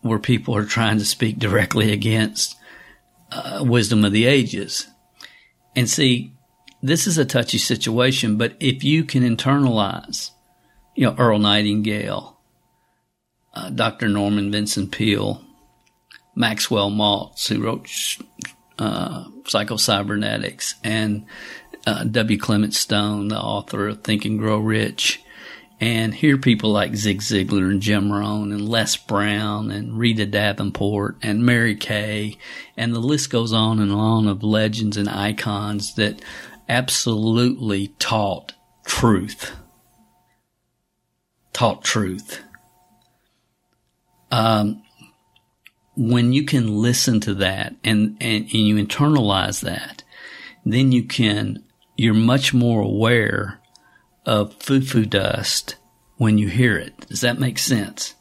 [0.00, 2.56] where people are trying to speak directly against
[3.32, 4.86] uh, wisdom of the ages
[5.76, 6.32] and see
[6.82, 10.30] this is a touchy situation but if you can internalize
[10.96, 12.40] you know earl nightingale
[13.54, 14.08] uh, Dr.
[14.08, 15.44] Norman Vincent Peale,
[16.34, 17.88] Maxwell Maltz, who wrote
[18.78, 21.26] uh, Psycho-Cybernetics, and
[21.86, 22.38] uh, W.
[22.38, 25.22] Clement Stone, the author of Think and Grow Rich,
[25.80, 31.16] and hear people like Zig Ziglar and Jim Rohn and Les Brown and Rita Davenport
[31.22, 32.36] and Mary Kay,
[32.76, 36.22] and the list goes on and on of legends and icons that
[36.68, 38.52] absolutely taught
[38.84, 39.52] truth.
[41.52, 42.42] Taught truth
[44.30, 44.82] um,
[45.96, 50.02] when you can listen to that and, and, and you internalize that,
[50.64, 51.64] then you can,
[52.00, 53.60] you're much more aware
[54.24, 55.76] of foo foo dust
[56.16, 57.06] when you hear it.
[57.08, 58.14] Does that make sense?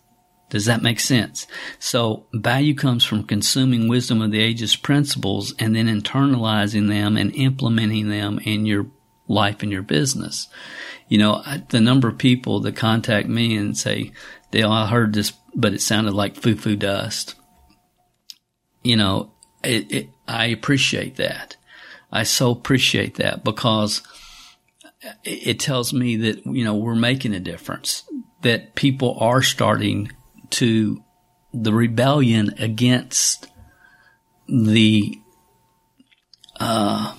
[0.49, 1.47] Does that make sense?
[1.79, 7.33] So value comes from consuming wisdom of the ages principles and then internalizing them and
[7.33, 8.87] implementing them in your
[9.29, 10.49] life and your business.
[11.07, 14.11] You know, the number of people that contact me and say,
[14.51, 17.35] Dale, I heard this but it sounded like foo foo dust.
[18.83, 19.31] You know,
[19.63, 21.55] it, it, I appreciate that.
[22.11, 24.01] I so appreciate that because
[25.23, 28.03] it tells me that, you know, we're making a difference,
[28.41, 30.11] that people are starting
[30.51, 31.03] to,
[31.53, 33.47] the rebellion against
[34.47, 35.19] the,
[36.59, 37.15] uh,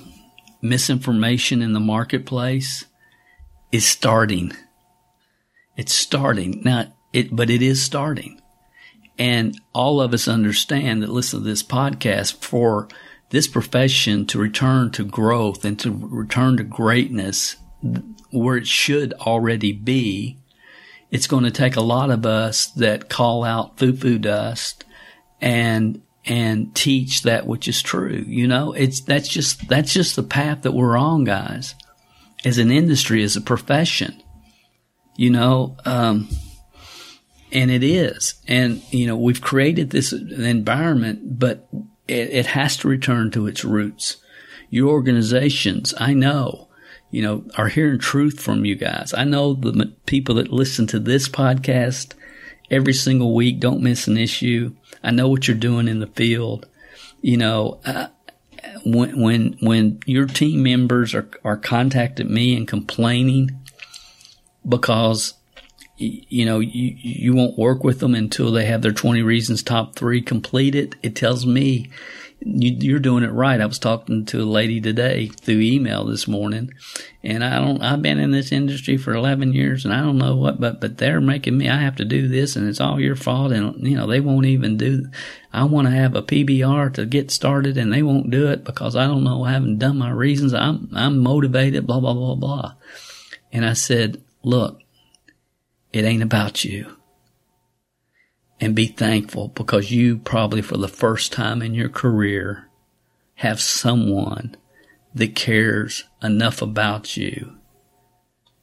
[0.62, 2.84] misinformation in the marketplace
[3.72, 4.52] is starting.
[5.76, 6.62] It's starting.
[6.64, 8.40] Now, it, but it is starting.
[9.18, 12.88] And all of us understand that listen to this podcast for
[13.30, 17.56] this profession to return to growth and to return to greatness
[18.30, 20.38] where it should already be.
[21.10, 24.84] It's going to take a lot of us that call out foo foo dust
[25.40, 28.24] and and teach that which is true.
[28.26, 31.74] You know, it's that's just that's just the path that we're on, guys.
[32.44, 34.22] As an industry, as a profession,
[35.16, 36.28] you know, um,
[37.52, 38.34] and it is.
[38.46, 41.68] And, you know, we've created this environment, but
[42.10, 44.16] it, it has to return to its roots.
[44.68, 46.68] Your organizations, I know,
[47.10, 49.14] you know, are hearing truth from you guys.
[49.14, 52.14] I know the people that listen to this podcast
[52.70, 54.74] every single week don't miss an issue.
[55.02, 56.68] I know what you're doing in the field.
[57.20, 58.08] You know, uh,
[58.84, 63.58] when when when your team members are are contacting me and complaining
[64.68, 65.34] because
[66.00, 69.94] you know, you, you won't work with them until they have their 20 reasons top
[69.94, 70.96] three completed.
[71.02, 71.90] It tells me
[72.42, 73.60] you, are doing it right.
[73.60, 76.72] I was talking to a lady today through email this morning
[77.22, 80.36] and I don't, I've been in this industry for 11 years and I don't know
[80.36, 83.16] what, but, but they're making me, I have to do this and it's all your
[83.16, 83.52] fault.
[83.52, 85.06] And, you know, they won't even do,
[85.52, 88.96] I want to have a PBR to get started and they won't do it because
[88.96, 90.54] I don't know, I haven't done my reasons.
[90.54, 92.74] I'm, I'm motivated, blah, blah, blah, blah.
[93.52, 94.80] And I said, look,
[95.92, 96.96] it ain't about you.
[98.60, 102.68] And be thankful because you probably for the first time in your career
[103.36, 104.56] have someone
[105.14, 107.56] that cares enough about you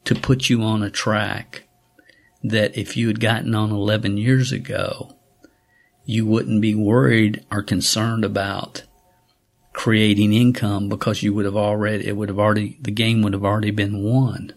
[0.06, 1.68] to put you on a track
[2.43, 5.16] that if you had gotten on 11 years ago,
[6.06, 8.84] you wouldn't be worried or concerned about
[9.74, 13.43] creating income because you would have already, it would have already, the game would have
[13.43, 14.54] already been won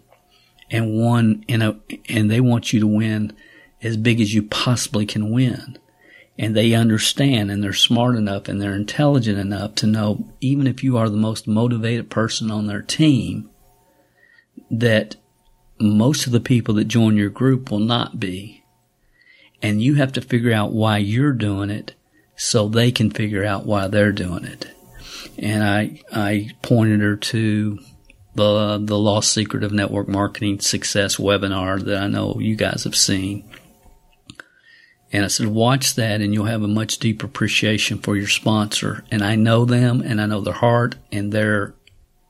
[0.70, 1.76] and won in a,
[2.08, 3.36] and they want you to win
[3.82, 5.78] as big as you possibly can win.
[6.38, 10.82] and they understand and they're smart enough and they're intelligent enough to know even if
[10.82, 13.50] you are the most motivated person on their team
[14.70, 15.16] that
[15.78, 18.62] most of the people that join your group will not be
[19.60, 21.94] and you have to figure out why you're doing it
[22.36, 24.70] so they can figure out why they're doing it
[25.36, 27.78] and i i pointed her to
[28.34, 32.96] the the lost secret of network marketing success webinar that i know you guys have
[32.96, 33.44] seen
[35.12, 39.04] and I said, watch that and you'll have a much deeper appreciation for your sponsor.
[39.10, 41.74] And I know them and I know their heart and they're,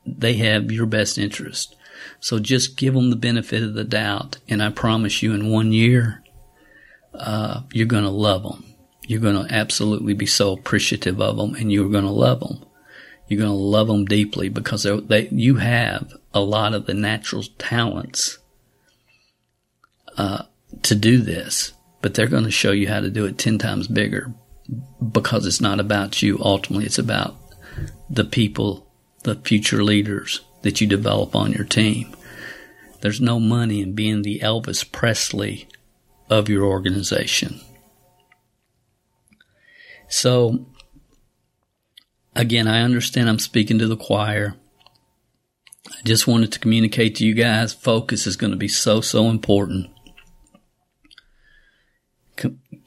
[0.07, 1.76] they have your best interest.
[2.20, 4.38] So just give them the benefit of the doubt.
[4.48, 6.22] And I promise you in one year,
[7.12, 8.64] uh, you're going to love them.
[9.07, 12.64] You're going to absolutely be so appreciative of them and you're going to love them.
[13.30, 17.44] You're going to love them deeply because they, you have a lot of the natural
[17.56, 18.38] talents,
[20.18, 20.42] uh,
[20.82, 23.86] to do this but they're going to show you how to do it 10 times
[23.86, 24.32] bigger
[25.12, 26.38] because it's not about you.
[26.40, 27.36] Ultimately, it's about
[28.08, 28.86] the people,
[29.24, 32.14] the future leaders that you develop on your team.
[33.00, 35.68] There's no money in being the Elvis Presley
[36.28, 37.60] of your organization.
[40.08, 40.66] So,
[42.34, 44.54] again, I understand I'm speaking to the choir.
[45.88, 49.28] I just wanted to communicate to you guys focus is going to be so, so
[49.28, 49.90] important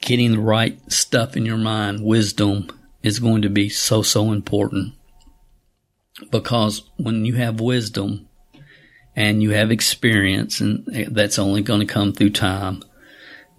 [0.04, 2.70] getting the right stuff in your mind, wisdom
[3.02, 4.94] is going to be so, so important.
[6.30, 8.28] Because when you have wisdom
[9.16, 12.84] and you have experience, and eh, that's only going to come through time,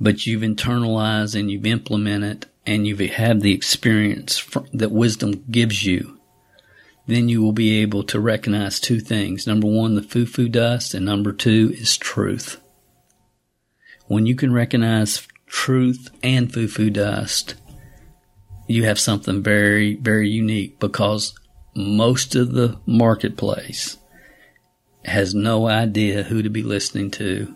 [0.00, 6.18] but you've internalized and you've implemented and you've had the experience that wisdom gives you,
[7.06, 9.46] then you will be able to recognize two things.
[9.46, 12.60] Number one, the foo foo dust, and number two is truth.
[14.06, 17.54] When you can recognize truth and foo foo dust,
[18.66, 21.34] you have something very, very unique because
[21.74, 23.98] most of the marketplace
[25.04, 27.54] has no idea who to be listening to,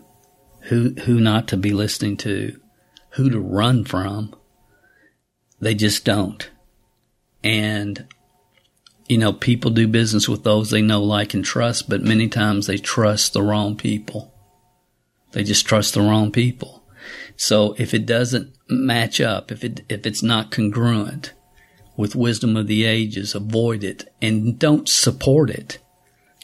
[0.63, 2.59] who, who not to be listening to,
[3.11, 4.35] who to run from.
[5.59, 6.49] They just don't.
[7.43, 8.07] And,
[9.07, 12.67] you know, people do business with those they know, like, and trust, but many times
[12.67, 14.33] they trust the wrong people.
[15.31, 16.83] They just trust the wrong people.
[17.35, 21.33] So if it doesn't match up, if it if it's not congruent
[21.95, 25.79] with wisdom of the ages, avoid it and don't support it.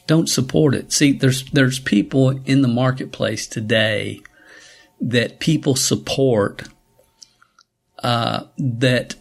[0.06, 0.92] Don't support it.
[0.92, 4.20] See, there's there's people in the marketplace today
[5.00, 6.68] that people support
[8.02, 9.16] uh, that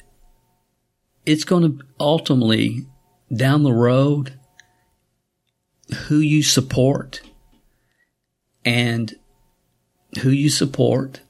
[1.26, 2.86] it's going to ultimately
[3.36, 4.38] down the road
[6.08, 7.22] who you support
[8.64, 9.16] and
[10.22, 11.22] who you support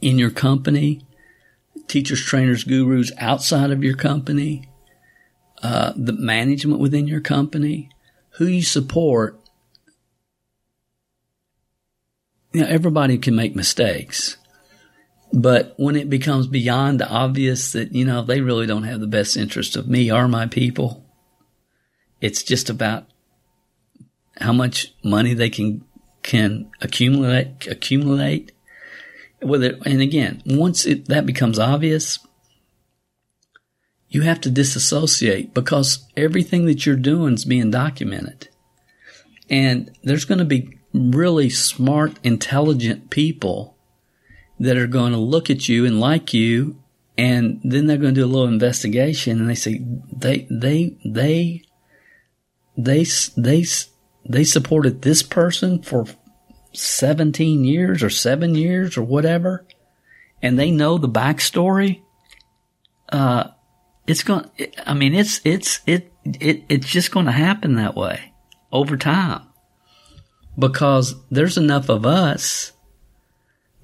[0.00, 1.04] in your company,
[1.88, 4.68] teachers, trainers, gurus outside of your company,
[5.62, 7.90] uh, the management within your company,
[8.30, 9.40] who you support.
[12.52, 14.36] You know, everybody can make mistakes.
[15.32, 19.06] But when it becomes beyond the obvious that, you know, they really don't have the
[19.06, 21.04] best interest of me or my people,
[22.20, 23.06] it's just about
[24.40, 25.84] how much money they can,
[26.22, 28.52] can accumulate, accumulate
[29.40, 32.18] whether, and again, once it, that becomes obvious,
[34.08, 38.48] you have to disassociate because everything that you're doing is being documented.
[39.50, 43.75] And there's going to be really smart, intelligent people
[44.58, 46.82] that are going to look at you and like you.
[47.18, 49.80] And then they're going to do a little investigation and they say,
[50.12, 51.62] they, they, they,
[52.76, 53.64] they, they,
[54.28, 56.06] they supported this person for
[56.76, 59.66] 17 years or seven years or whatever,
[60.42, 62.02] and they know the backstory,
[63.10, 63.48] uh,
[64.06, 64.48] it's going,
[64.84, 68.32] I mean, it's, it's, it, it, it's just going to happen that way
[68.70, 69.42] over time
[70.58, 72.72] because there's enough of us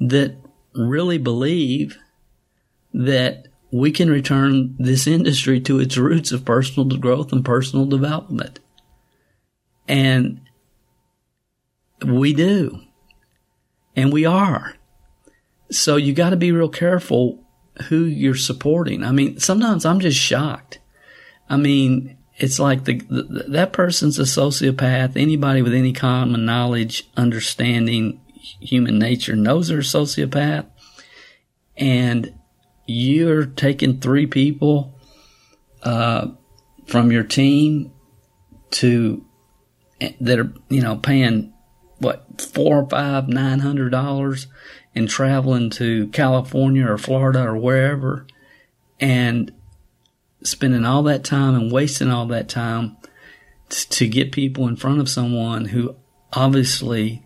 [0.00, 0.36] that
[0.74, 1.98] really believe
[2.92, 8.60] that we can return this industry to its roots of personal growth and personal development.
[9.88, 10.40] And
[12.04, 12.80] we do.
[13.96, 14.74] And we are.
[15.70, 17.42] So you got to be real careful
[17.88, 19.02] who you're supporting.
[19.02, 20.78] I mean, sometimes I'm just shocked.
[21.48, 25.16] I mean, it's like the, the, that person's a sociopath.
[25.16, 28.20] Anybody with any common knowledge, understanding
[28.60, 30.66] human nature knows they're a sociopath.
[31.76, 32.34] And
[32.86, 34.98] you're taking three people
[35.82, 36.28] uh,
[36.86, 37.92] from your team
[38.72, 39.24] to
[40.20, 41.52] that are you know paying
[41.98, 44.48] what four or five nine hundred dollars
[44.94, 48.26] and traveling to California or Florida or wherever
[49.00, 49.52] and
[50.42, 52.96] spending all that time and wasting all that time
[53.68, 55.94] t- to get people in front of someone who
[56.32, 57.24] obviously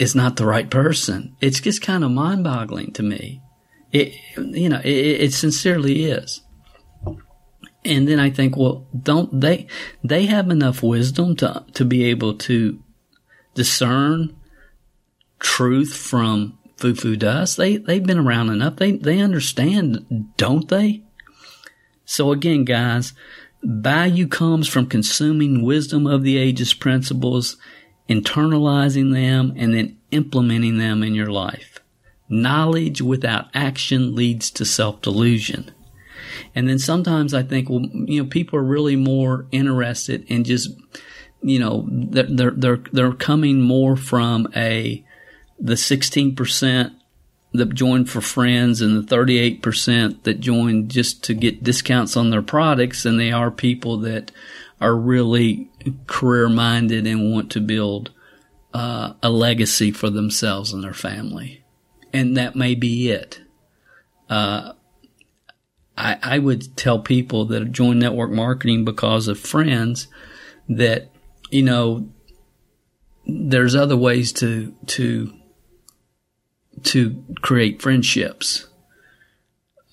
[0.00, 1.36] is not the right person.
[1.42, 3.42] It's just kind of mind boggling to me.
[3.92, 6.40] It, you know, it, it sincerely is.
[7.84, 9.66] And then I think, well, don't they,
[10.02, 12.82] they have enough wisdom to, to be able to
[13.54, 14.36] discern
[15.38, 17.58] truth from foo foo dust.
[17.58, 18.76] They, they've been around enough.
[18.76, 21.02] They, they understand, don't they?
[22.06, 23.12] So again, guys,
[23.62, 27.58] value comes from consuming wisdom of the ages principles,
[28.10, 31.78] internalizing them, and then implementing them in your life.
[32.28, 35.70] Knowledge without action leads to self delusion.
[36.54, 40.70] And then sometimes I think, well, you know, people are really more interested in just,
[41.42, 45.04] you know, they're, they're, they're, they're coming more from a,
[45.58, 46.94] the 16%
[47.52, 52.42] that joined for friends and the 38% that joined just to get discounts on their
[52.42, 54.30] products and they are people that
[54.80, 55.70] are really
[56.06, 58.10] career minded and want to build
[58.72, 61.62] uh, a legacy for themselves and their family.
[62.12, 63.42] And that may be it.
[64.28, 64.72] Uh,
[65.96, 70.08] I, I would tell people that join network marketing because of friends
[70.68, 71.10] that,
[71.50, 72.08] you know,
[73.26, 75.34] there's other ways to, to,
[76.84, 78.66] to create friendships.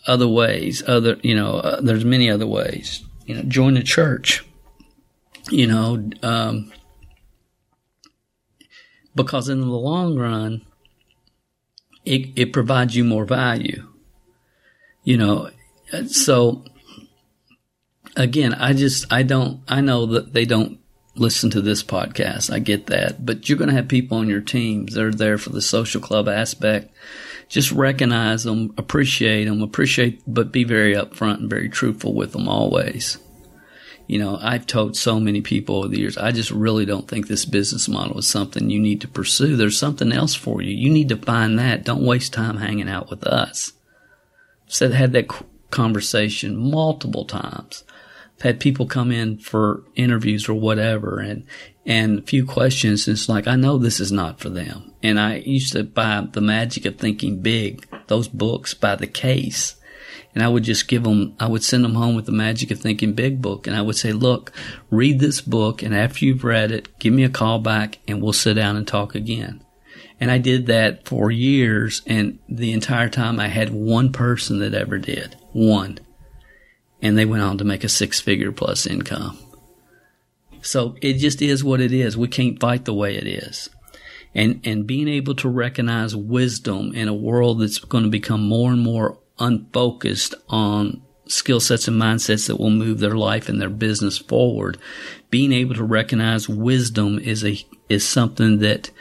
[0.06, 3.04] Other ways, other, you know, uh, there's many other ways.
[3.26, 4.46] You know, join a church.
[5.50, 6.72] You know, um,
[9.16, 10.66] because in the long run,
[12.06, 13.88] it, it provides you more value.
[15.04, 15.50] You know,
[16.08, 16.66] so
[18.16, 20.80] again, I just, I don't, I know that they don't
[21.16, 22.52] listen to this podcast.
[22.52, 24.94] I get that, but you're going to have people on your teams.
[24.94, 26.94] They're there for the social club aspect.
[27.48, 32.50] Just recognize them, appreciate them, appreciate, but be very upfront and very truthful with them
[32.50, 33.18] always.
[34.08, 37.28] You know, I've told so many people over the years, I just really don't think
[37.28, 39.58] this business model is something you need to pursue.
[39.58, 40.74] There's something else for you.
[40.74, 41.84] You need to find that.
[41.84, 43.74] Don't waste time hanging out with us.
[44.68, 45.30] Said, had that
[45.72, 47.84] conversation multiple times.
[48.38, 51.46] I've had people come in for interviews or whatever and,
[51.86, 53.08] and a few questions.
[53.08, 54.94] And it's like, I know this is not for them.
[55.04, 59.76] And I used to buy The Magic of Thinking Big, those books by the case.
[60.38, 62.80] And I would just give them, I would send them home with the Magic of
[62.80, 63.66] Thinking Big book.
[63.66, 64.52] And I would say, look,
[64.92, 65.82] read this book.
[65.82, 68.88] And after you've read it, give me a call back and we'll sit down and
[68.88, 69.64] talk again.
[70.20, 72.04] And I did that for years.
[72.06, 75.36] And the entire time I had one person that ever did.
[75.54, 75.98] One.
[77.02, 79.40] And they went on to make a six figure plus income.
[80.62, 82.16] So it just is what it is.
[82.16, 83.72] We can't fight the way it is.
[84.36, 88.72] And, and being able to recognize wisdom in a world that's going to become more
[88.72, 93.70] and more unfocused on skill sets and mindsets that will move their life and their
[93.70, 94.78] business forward.
[95.30, 97.58] Being able to recognize wisdom is a,
[97.90, 98.92] is something that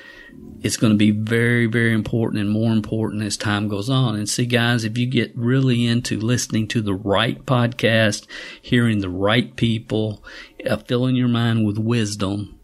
[0.63, 4.17] is going to be very, very important and more important as time goes on.
[4.17, 8.27] And see, guys, if you get really into listening to the right podcast,
[8.61, 10.25] hearing the right people,
[10.69, 12.59] uh, filling your mind with wisdom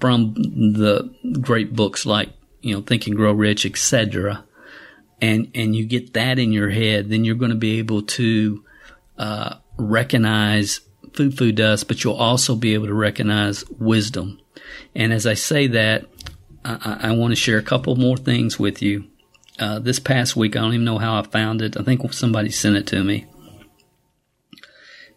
[0.00, 4.44] from the great books like, you know, Think and Grow Rich, etc.,
[5.22, 8.64] and and you get that in your head, then you're going to be able to
[9.16, 10.80] uh, recognize
[11.14, 14.40] foo foo dust, but you'll also be able to recognize wisdom.
[14.94, 16.06] And as I say that,
[16.64, 19.04] I, I want to share a couple more things with you.
[19.58, 21.76] Uh, this past week, I don't even know how I found it.
[21.78, 23.26] I think somebody sent it to me.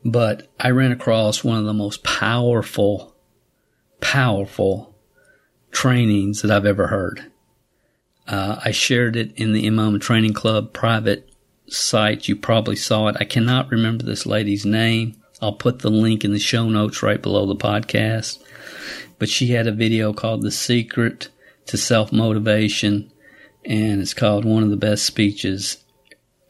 [0.04, 3.16] But I ran across one of the most powerful,
[4.02, 4.96] powerful
[5.72, 7.32] trainings that I've ever heard.
[8.28, 11.30] Uh, I shared it in the MLM Training Club private
[11.68, 12.28] site.
[12.28, 13.18] You probably saw it.
[13.20, 15.16] I cannot remember this lady's name.
[15.42, 18.42] I'll put the link in the show notes right below the podcast.
[19.20, 21.30] But she had a video called The Secret
[21.68, 23.12] to Self Motivation,
[23.64, 25.84] and it's called One of the Best Speeches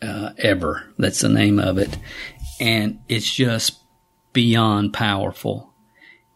[0.02, 0.84] uh, Ever.
[0.98, 1.98] That's the name of it.
[2.60, 3.80] And it's just
[4.34, 5.74] beyond powerful.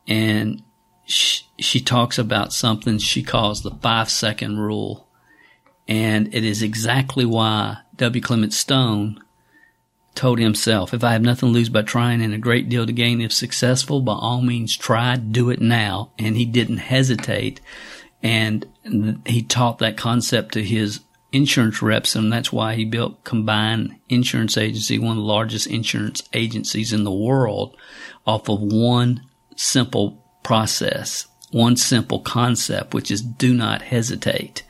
[0.07, 0.63] And
[1.05, 5.08] she, she talks about something she calls the five second rule
[5.89, 8.21] and it is exactly why W.
[8.21, 9.21] Clement Stone
[10.15, 12.93] told himself, if I have nothing to lose by trying and a great deal to
[12.93, 16.11] gain if successful, by all means try, do it now.
[16.19, 17.59] And he didn't hesitate.
[18.21, 18.65] And
[19.25, 20.99] he taught that concept to his
[21.31, 26.21] insurance reps, and that's why he built Combined Insurance Agency, one of the largest insurance
[26.33, 27.77] agencies in the world,
[28.25, 29.21] off of one
[29.55, 31.27] simple process.
[31.51, 34.63] one simple concept, which is do not hesitate.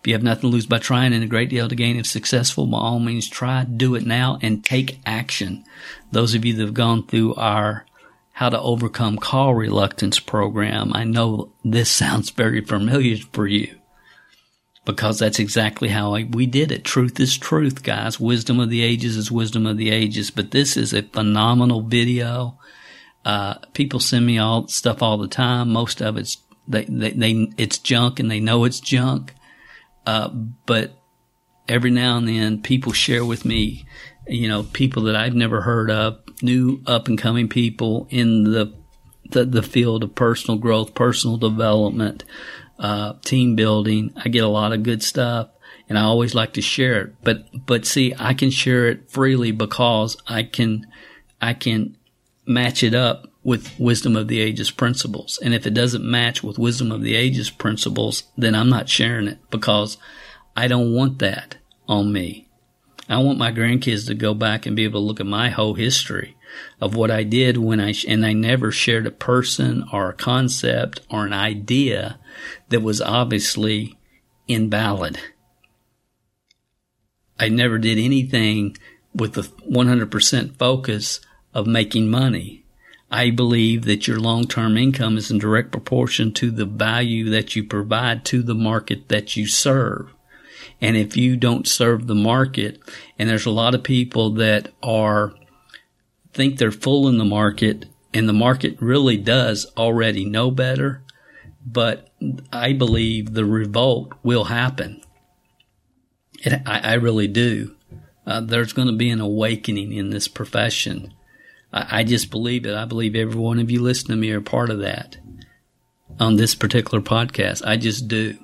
[0.00, 2.06] If you have nothing to lose by trying and a great deal to gain if
[2.06, 5.62] successful, by all means try, do it now and take action.
[6.10, 7.84] Those of you that have gone through our
[8.32, 13.78] how to overcome call reluctance program, I know this sounds very familiar for you
[14.86, 16.82] because that's exactly how we did it.
[16.82, 18.18] Truth is truth, guys.
[18.18, 22.58] Wisdom of the ages is wisdom of the ages, but this is a phenomenal video.
[23.22, 25.70] Uh, people send me all stuff all the time.
[25.70, 29.34] Most of it's, they, they, they it's junk and they know it's junk.
[30.06, 30.92] Uh, but
[31.68, 33.86] every now and then people share with me,
[34.26, 38.74] you know, people that I've never heard of, new up and coming people in the,
[39.30, 42.24] the, the field of personal growth, personal development,
[42.78, 44.12] uh, team building.
[44.16, 45.50] I get a lot of good stuff
[45.88, 47.14] and I always like to share it.
[47.22, 50.86] But, but see, I can share it freely because I can,
[51.40, 51.96] I can
[52.46, 55.38] match it up with wisdom of the ages principles.
[55.42, 59.28] And if it doesn't match with wisdom of the ages principles, then I'm not sharing
[59.28, 59.96] it because
[60.56, 61.56] I don't want that
[61.88, 62.48] on me.
[63.08, 65.74] I want my grandkids to go back and be able to look at my whole
[65.74, 66.36] history
[66.80, 71.00] of what I did when I, and I never shared a person or a concept
[71.10, 72.18] or an idea
[72.68, 73.98] that was obviously
[74.46, 75.18] invalid.
[77.38, 78.76] I never did anything
[79.14, 81.20] with the 100% focus
[81.54, 82.59] of making money.
[83.10, 87.64] I believe that your long-term income is in direct proportion to the value that you
[87.64, 90.14] provide to the market that you serve.
[90.80, 92.80] And if you don't serve the market,
[93.18, 95.34] and there's a lot of people that are,
[96.32, 101.02] think they're full in the market, and the market really does already know better,
[101.64, 102.08] but
[102.52, 105.02] I believe the revolt will happen.
[106.46, 107.76] I, I, really do.
[108.26, 111.12] Uh, there's going to be an awakening in this profession.
[111.72, 112.74] I, I, just believe it.
[112.74, 115.16] I believe every one of you listening to me are part of that
[116.18, 117.66] on this particular podcast.
[117.66, 118.36] I just do.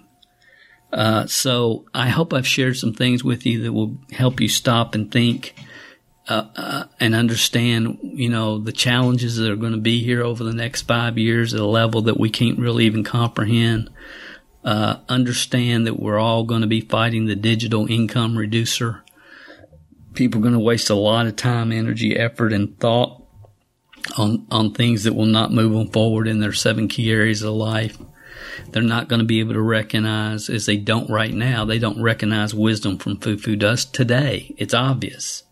[0.93, 4.95] Uh, so I hope I've shared some things with you that will help you stop
[4.95, 5.55] and think
[6.29, 10.43] uh, uh, and understand, you know, the challenges that are going to be here over
[10.43, 13.91] the next five years at a level that we can't really even comprehend.
[14.65, 19.05] Uh, understand that we're all going to be fighting the digital income reducer.
[20.15, 23.16] People are going to waste a lot of time, energy, effort, and thought
[24.17, 27.55] on on things that will not move them forward in their seven key areas of
[27.55, 27.99] life.
[28.71, 32.01] They're not going to be able to recognize, as they don't right now, they don't
[32.01, 34.55] recognize wisdom from foo foo dust today.
[34.57, 35.43] It's obvious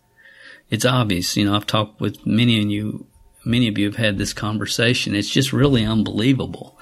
[0.69, 1.35] it's obvious.
[1.37, 3.07] You know, I've talked with many of you,
[3.43, 5.15] many of you have had this conversation.
[5.15, 6.77] It's just really unbelievable.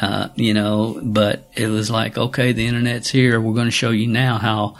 [0.00, 3.40] Uh, you know, but it was like, okay, the internet's here.
[3.40, 4.76] We're going to show you now how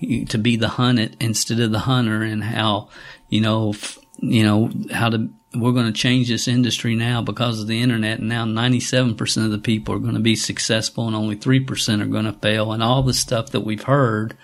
[0.00, 2.88] to be the hunted instead of the hunter and how,
[3.28, 7.60] you know, f- you know, how to, we're going to change this industry now because
[7.60, 8.20] of the internet.
[8.20, 12.06] And now 97% of the people are going to be successful and only 3% are
[12.06, 12.72] going to fail.
[12.72, 14.36] And all the stuff that we've heard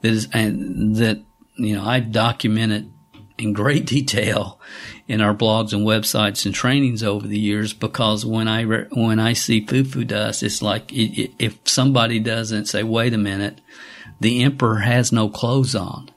[0.00, 1.22] that is, and that,
[1.56, 2.92] you know, I've documented
[3.36, 4.60] in great detail
[5.06, 9.20] in our blogs and websites and trainings over the years because when I re- when
[9.20, 13.60] I see foo foo dust, it's like if somebody doesn't say, "Wait a minute,
[14.20, 16.10] the emperor has no clothes on."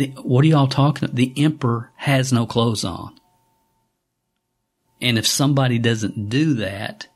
[0.00, 1.04] The, what are y'all talking?
[1.04, 1.14] about?
[1.14, 3.20] The emperor has no clothes on,
[4.98, 7.06] and if somebody doesn't do that,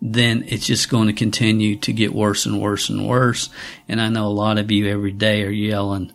[0.00, 3.50] then it's just going to continue to get worse and worse and worse.
[3.88, 6.12] And I know a lot of you every day are yelling,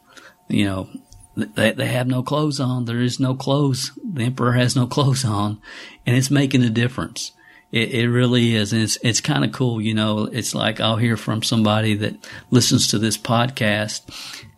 [0.47, 0.89] you know,
[1.35, 2.85] they, they have no clothes on.
[2.85, 3.91] There is no clothes.
[4.01, 5.61] The emperor has no clothes on
[6.05, 7.33] and it's making a difference.
[7.73, 8.71] It, it really is.
[8.71, 9.81] And it's, it's kind of cool.
[9.81, 12.15] You know, it's like I'll hear from somebody that
[12.49, 14.09] listens to this podcast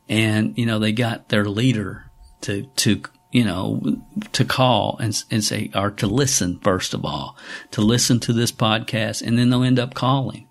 [0.09, 2.09] and, you know, they got their leader
[2.41, 4.01] to, to, you know,
[4.33, 7.37] to call and, and say, or to listen, first of all,
[7.71, 10.47] to listen to this podcast and then they'll end up calling.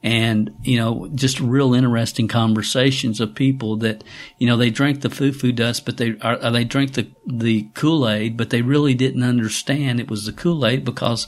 [0.00, 4.04] And you know just real interesting conversations of people that
[4.38, 7.64] you know they drank the foo foo dust but they are they drank the the
[7.74, 11.26] kool-aid but they really didn't understand it was the kool-aid because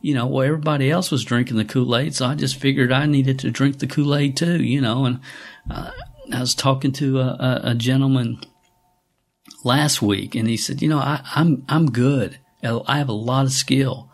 [0.00, 3.38] you know well everybody else was drinking the kool-aid so i just figured i needed
[3.38, 5.20] to drink the kool-aid too you know and
[5.70, 5.92] uh,
[6.32, 8.40] i was talking to a, a, a, gentleman
[9.64, 13.46] last week and he said you know I, i'm i'm good i have a lot
[13.46, 14.10] of skill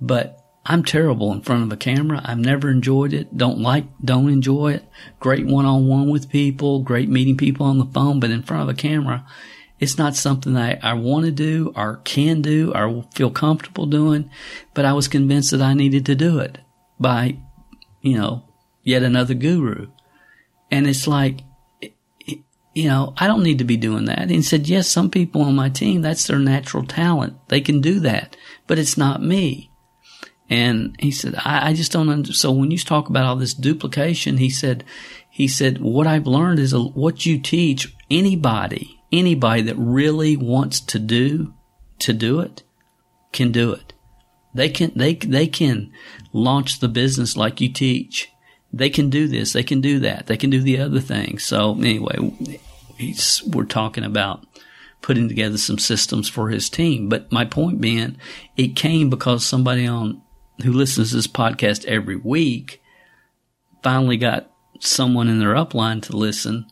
[0.00, 2.20] but I'm terrible in front of a camera.
[2.24, 3.36] I've never enjoyed it.
[3.36, 4.84] Don't like, don't enjoy it.
[5.20, 6.80] Great one on one with people.
[6.80, 9.24] Great meeting people on the phone, but in front of a camera,
[9.78, 14.28] it's not something I, I want to do or can do or feel comfortable doing,
[14.74, 16.58] but I was convinced that I needed to do it
[16.98, 17.38] by,
[18.00, 18.44] you know,
[18.82, 19.88] yet another guru.
[20.72, 21.42] And it's like,
[22.76, 24.18] you know, I don't need to be doing that.
[24.18, 27.38] And he said, yes, some people on my team, that's their natural talent.
[27.48, 29.70] They can do that, but it's not me.
[30.50, 32.36] And he said, I, I just don't understand.
[32.36, 34.84] So when you talk about all this duplication, he said,
[35.30, 40.98] he said, what I've learned is what you teach anybody, anybody that really wants to
[40.98, 41.54] do,
[42.00, 42.62] to do it,
[43.32, 43.94] can do it.
[44.52, 45.92] They can, they, they can
[46.30, 48.30] launch the business like you teach.
[48.76, 49.52] They can do this.
[49.52, 50.26] They can do that.
[50.26, 51.38] They can do the other thing.
[51.38, 52.16] So anyway,
[53.46, 54.46] we're talking about
[55.02, 57.08] putting together some systems for his team.
[57.08, 58.16] But my point being,
[58.56, 60.22] it came because somebody on
[60.62, 62.82] who listens to this podcast every week
[63.82, 64.50] finally got
[64.80, 66.66] someone in their upline to listen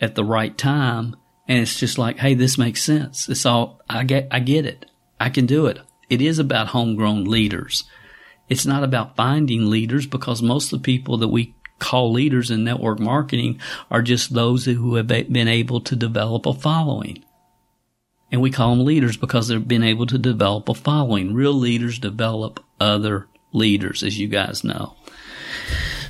[0.00, 1.16] at the right time.
[1.46, 3.28] And it's just like, hey, this makes sense.
[3.28, 4.86] It's all, I get, I get it.
[5.18, 5.78] I can do it.
[6.10, 7.84] It is about homegrown leaders.
[8.48, 12.64] It's not about finding leaders because most of the people that we call leaders in
[12.64, 17.24] network marketing are just those who have been able to develop a following.
[18.30, 21.34] And we call them leaders because they've been able to develop a following.
[21.34, 24.96] Real leaders develop other leaders, as you guys know.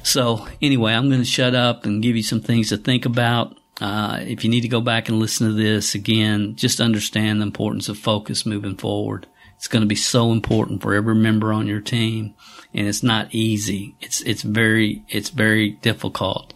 [0.03, 3.57] So anyway, I'm going to shut up and give you some things to think about.
[3.80, 7.47] Uh, if you need to go back and listen to this again, just understand the
[7.47, 9.26] importance of focus moving forward.
[9.59, 12.34] It's going to be so important for every member on your team,
[12.72, 13.96] and it's not easy.
[14.00, 16.54] It's it's very it's very difficult,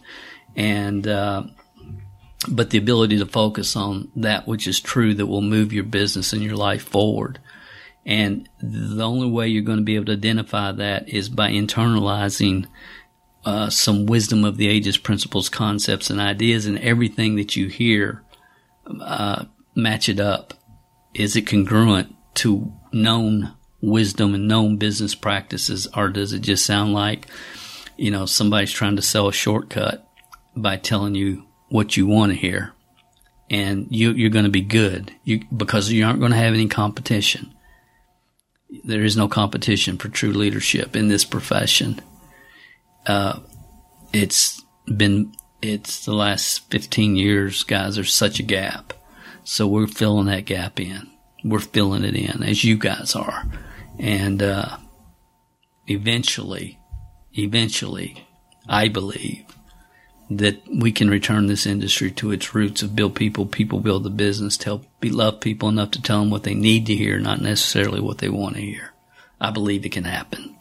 [0.55, 1.43] and uh,
[2.47, 6.31] but the ability to focus on that which is true that will move your business
[6.31, 7.39] and your life forward.
[8.05, 12.67] And the only way you're going to be able to identify that is by internalizing
[13.43, 18.23] uh, some wisdom of the ages principles, concepts, and ideas, and everything that you hear,
[19.01, 19.43] uh,
[19.75, 20.53] match it up.
[21.13, 26.93] Is it congruent to known wisdom and known business practices, or does it just sound
[26.93, 27.27] like,
[27.97, 30.07] you know, somebody's trying to sell a shortcut
[30.55, 32.73] by telling you what you want to hear?
[33.49, 36.67] And you, are going to be good you, because you aren't going to have any
[36.67, 37.53] competition
[38.83, 42.01] there is no competition for true leadership in this profession.
[43.05, 43.39] Uh,
[44.11, 48.93] it's been, it's the last 15 years, guys, there's such a gap.
[49.43, 51.09] So we're filling that gap in.
[51.43, 53.45] We're filling it in as you guys are.
[53.99, 54.77] And, uh,
[55.87, 56.79] eventually,
[57.37, 58.25] eventually,
[58.67, 59.45] I believe
[60.29, 64.09] that we can return this industry to its roots of build people, people build the
[64.09, 67.41] business, tell, be love people enough to tell them what they need to hear, not
[67.41, 68.93] necessarily what they want to hear.
[69.39, 70.55] I believe it can happen.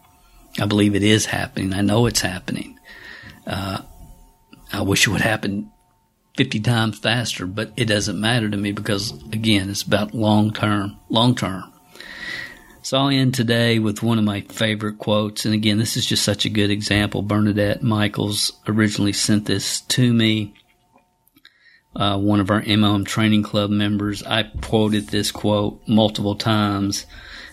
[0.61, 1.73] I believe it is happening.
[1.73, 2.79] I know it's happening.
[3.47, 3.83] Uh,
[4.73, 5.71] I wish it would happen
[6.37, 10.99] 50 times faster, but it doesn't matter to me because again, it's about long term,
[11.09, 11.73] long term.
[12.85, 15.45] So I'll end today with one of my favorite quotes.
[15.45, 17.23] And again, this is just such a good example.
[17.23, 20.55] Bernadette Michaels originally sent this to me.
[21.95, 24.23] Uh, one of our MLM training club members.
[24.25, 27.07] I quoted this quote multiple times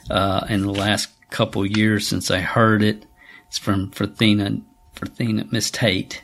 [0.10, 3.06] uh, in the last couple years since I heard it.
[3.48, 4.64] It's from Frathina,
[4.96, 6.24] Frathina Miss Tate,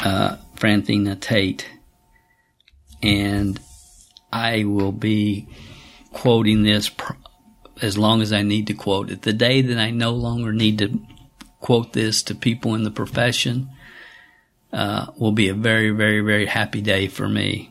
[0.00, 1.66] uh, Franthina Tate.
[3.02, 3.60] And
[4.32, 5.46] I will be
[6.10, 7.12] quoting this pr-
[7.82, 9.20] as long as I need to quote it.
[9.20, 10.98] The day that I no longer need to
[11.60, 13.68] quote this to people in the profession
[14.72, 17.70] uh, will be a very, very, very happy day for me.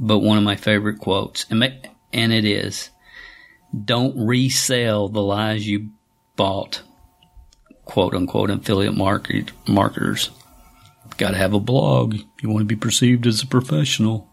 [0.00, 1.62] But one of my favorite quotes, and,
[2.12, 2.90] and it is,
[3.84, 5.90] don't resell the lies you
[6.34, 6.82] bought,
[7.84, 10.30] quote unquote, affiliate market, marketers.
[11.16, 12.16] Got to have a blog.
[12.42, 14.28] You want to be perceived as a professional.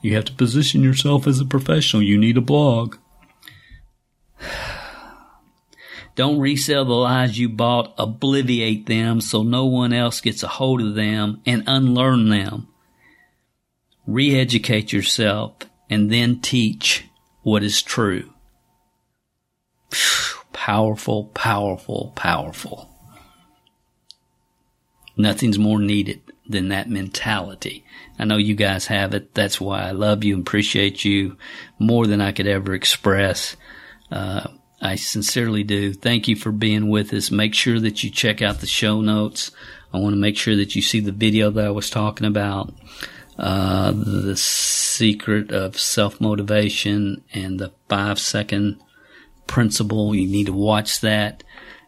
[0.00, 2.02] You have to position yourself as a professional.
[2.02, 2.96] You need a blog.
[6.14, 10.82] Don't resell the lies you bought, obliviate them so no one else gets a hold
[10.82, 12.68] of them and unlearn them.
[14.06, 15.54] Re educate yourself
[15.88, 17.06] and then teach
[17.42, 18.32] what is true.
[20.52, 22.91] Powerful, powerful, powerful.
[25.16, 27.84] Nothing's more needed than that mentality.
[28.18, 29.34] I know you guys have it.
[29.34, 31.36] That's why I love you and appreciate you
[31.78, 33.56] more than I could ever express.
[34.10, 34.48] Uh,
[34.80, 35.92] I sincerely do.
[35.92, 37.30] Thank you for being with us.
[37.30, 39.52] Make sure that you check out the show notes.
[39.92, 42.74] I want to make sure that you see the video that I was talking about,
[43.38, 48.80] uh, the secret of self motivation and the five second
[49.46, 50.14] principle.
[50.14, 51.44] You need to watch that.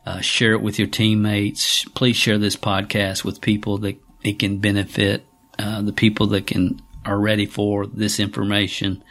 [0.06, 1.84] Uh, share it with your teammates.
[1.90, 5.24] Please share this podcast with people that it can benefit.
[5.58, 9.02] Uh, the people that can are ready for this information.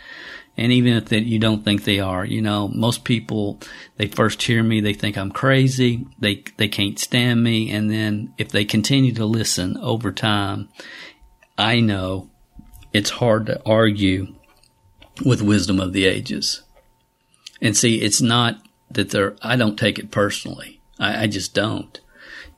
[0.56, 3.60] And even if that you don't think they are, you know, most people,
[3.98, 6.06] they first hear me, they think I'm crazy.
[6.20, 7.72] They, they can't stand me.
[7.72, 10.70] And then if they continue to listen over time,
[11.58, 12.30] I know
[12.92, 14.36] it's hard to argue
[15.26, 16.62] with wisdom of the ages.
[17.62, 20.82] And see, it's not that they're, I don't take it personally.
[21.00, 22.00] I, I just don't.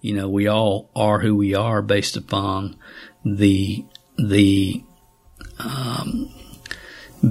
[0.01, 2.77] You know, we all are who we are based upon
[3.23, 3.86] the
[4.17, 4.83] the
[5.59, 6.33] um,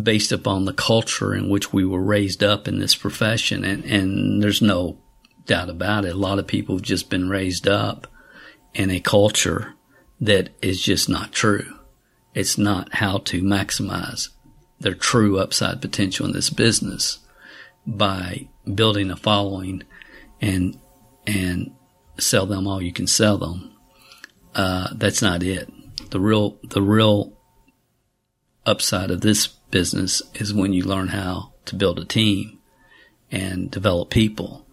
[0.03, 4.43] based upon the culture in which we were raised up in this profession, and and
[4.43, 4.99] there's no
[5.47, 6.15] doubt about it.
[6.15, 8.07] A lot of people have just been raised up
[8.73, 9.75] in a culture
[10.21, 11.79] that is just not true.
[12.35, 14.31] It's not how to maximize
[14.81, 17.19] their true upside potential in this business
[17.87, 19.83] by building a following
[20.41, 20.79] and
[21.27, 21.73] and
[22.19, 23.73] sell them all you can sell them.
[24.55, 25.71] Uh, that's not it.
[26.11, 27.37] The real the real
[28.67, 32.59] upside of this business is when you learn how to build a team
[33.31, 34.65] and develop people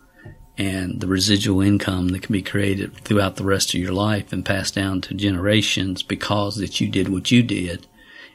[0.58, 4.46] and the residual income that can be created throughout the rest of your life and
[4.46, 7.88] passed down to generations because that you did what you did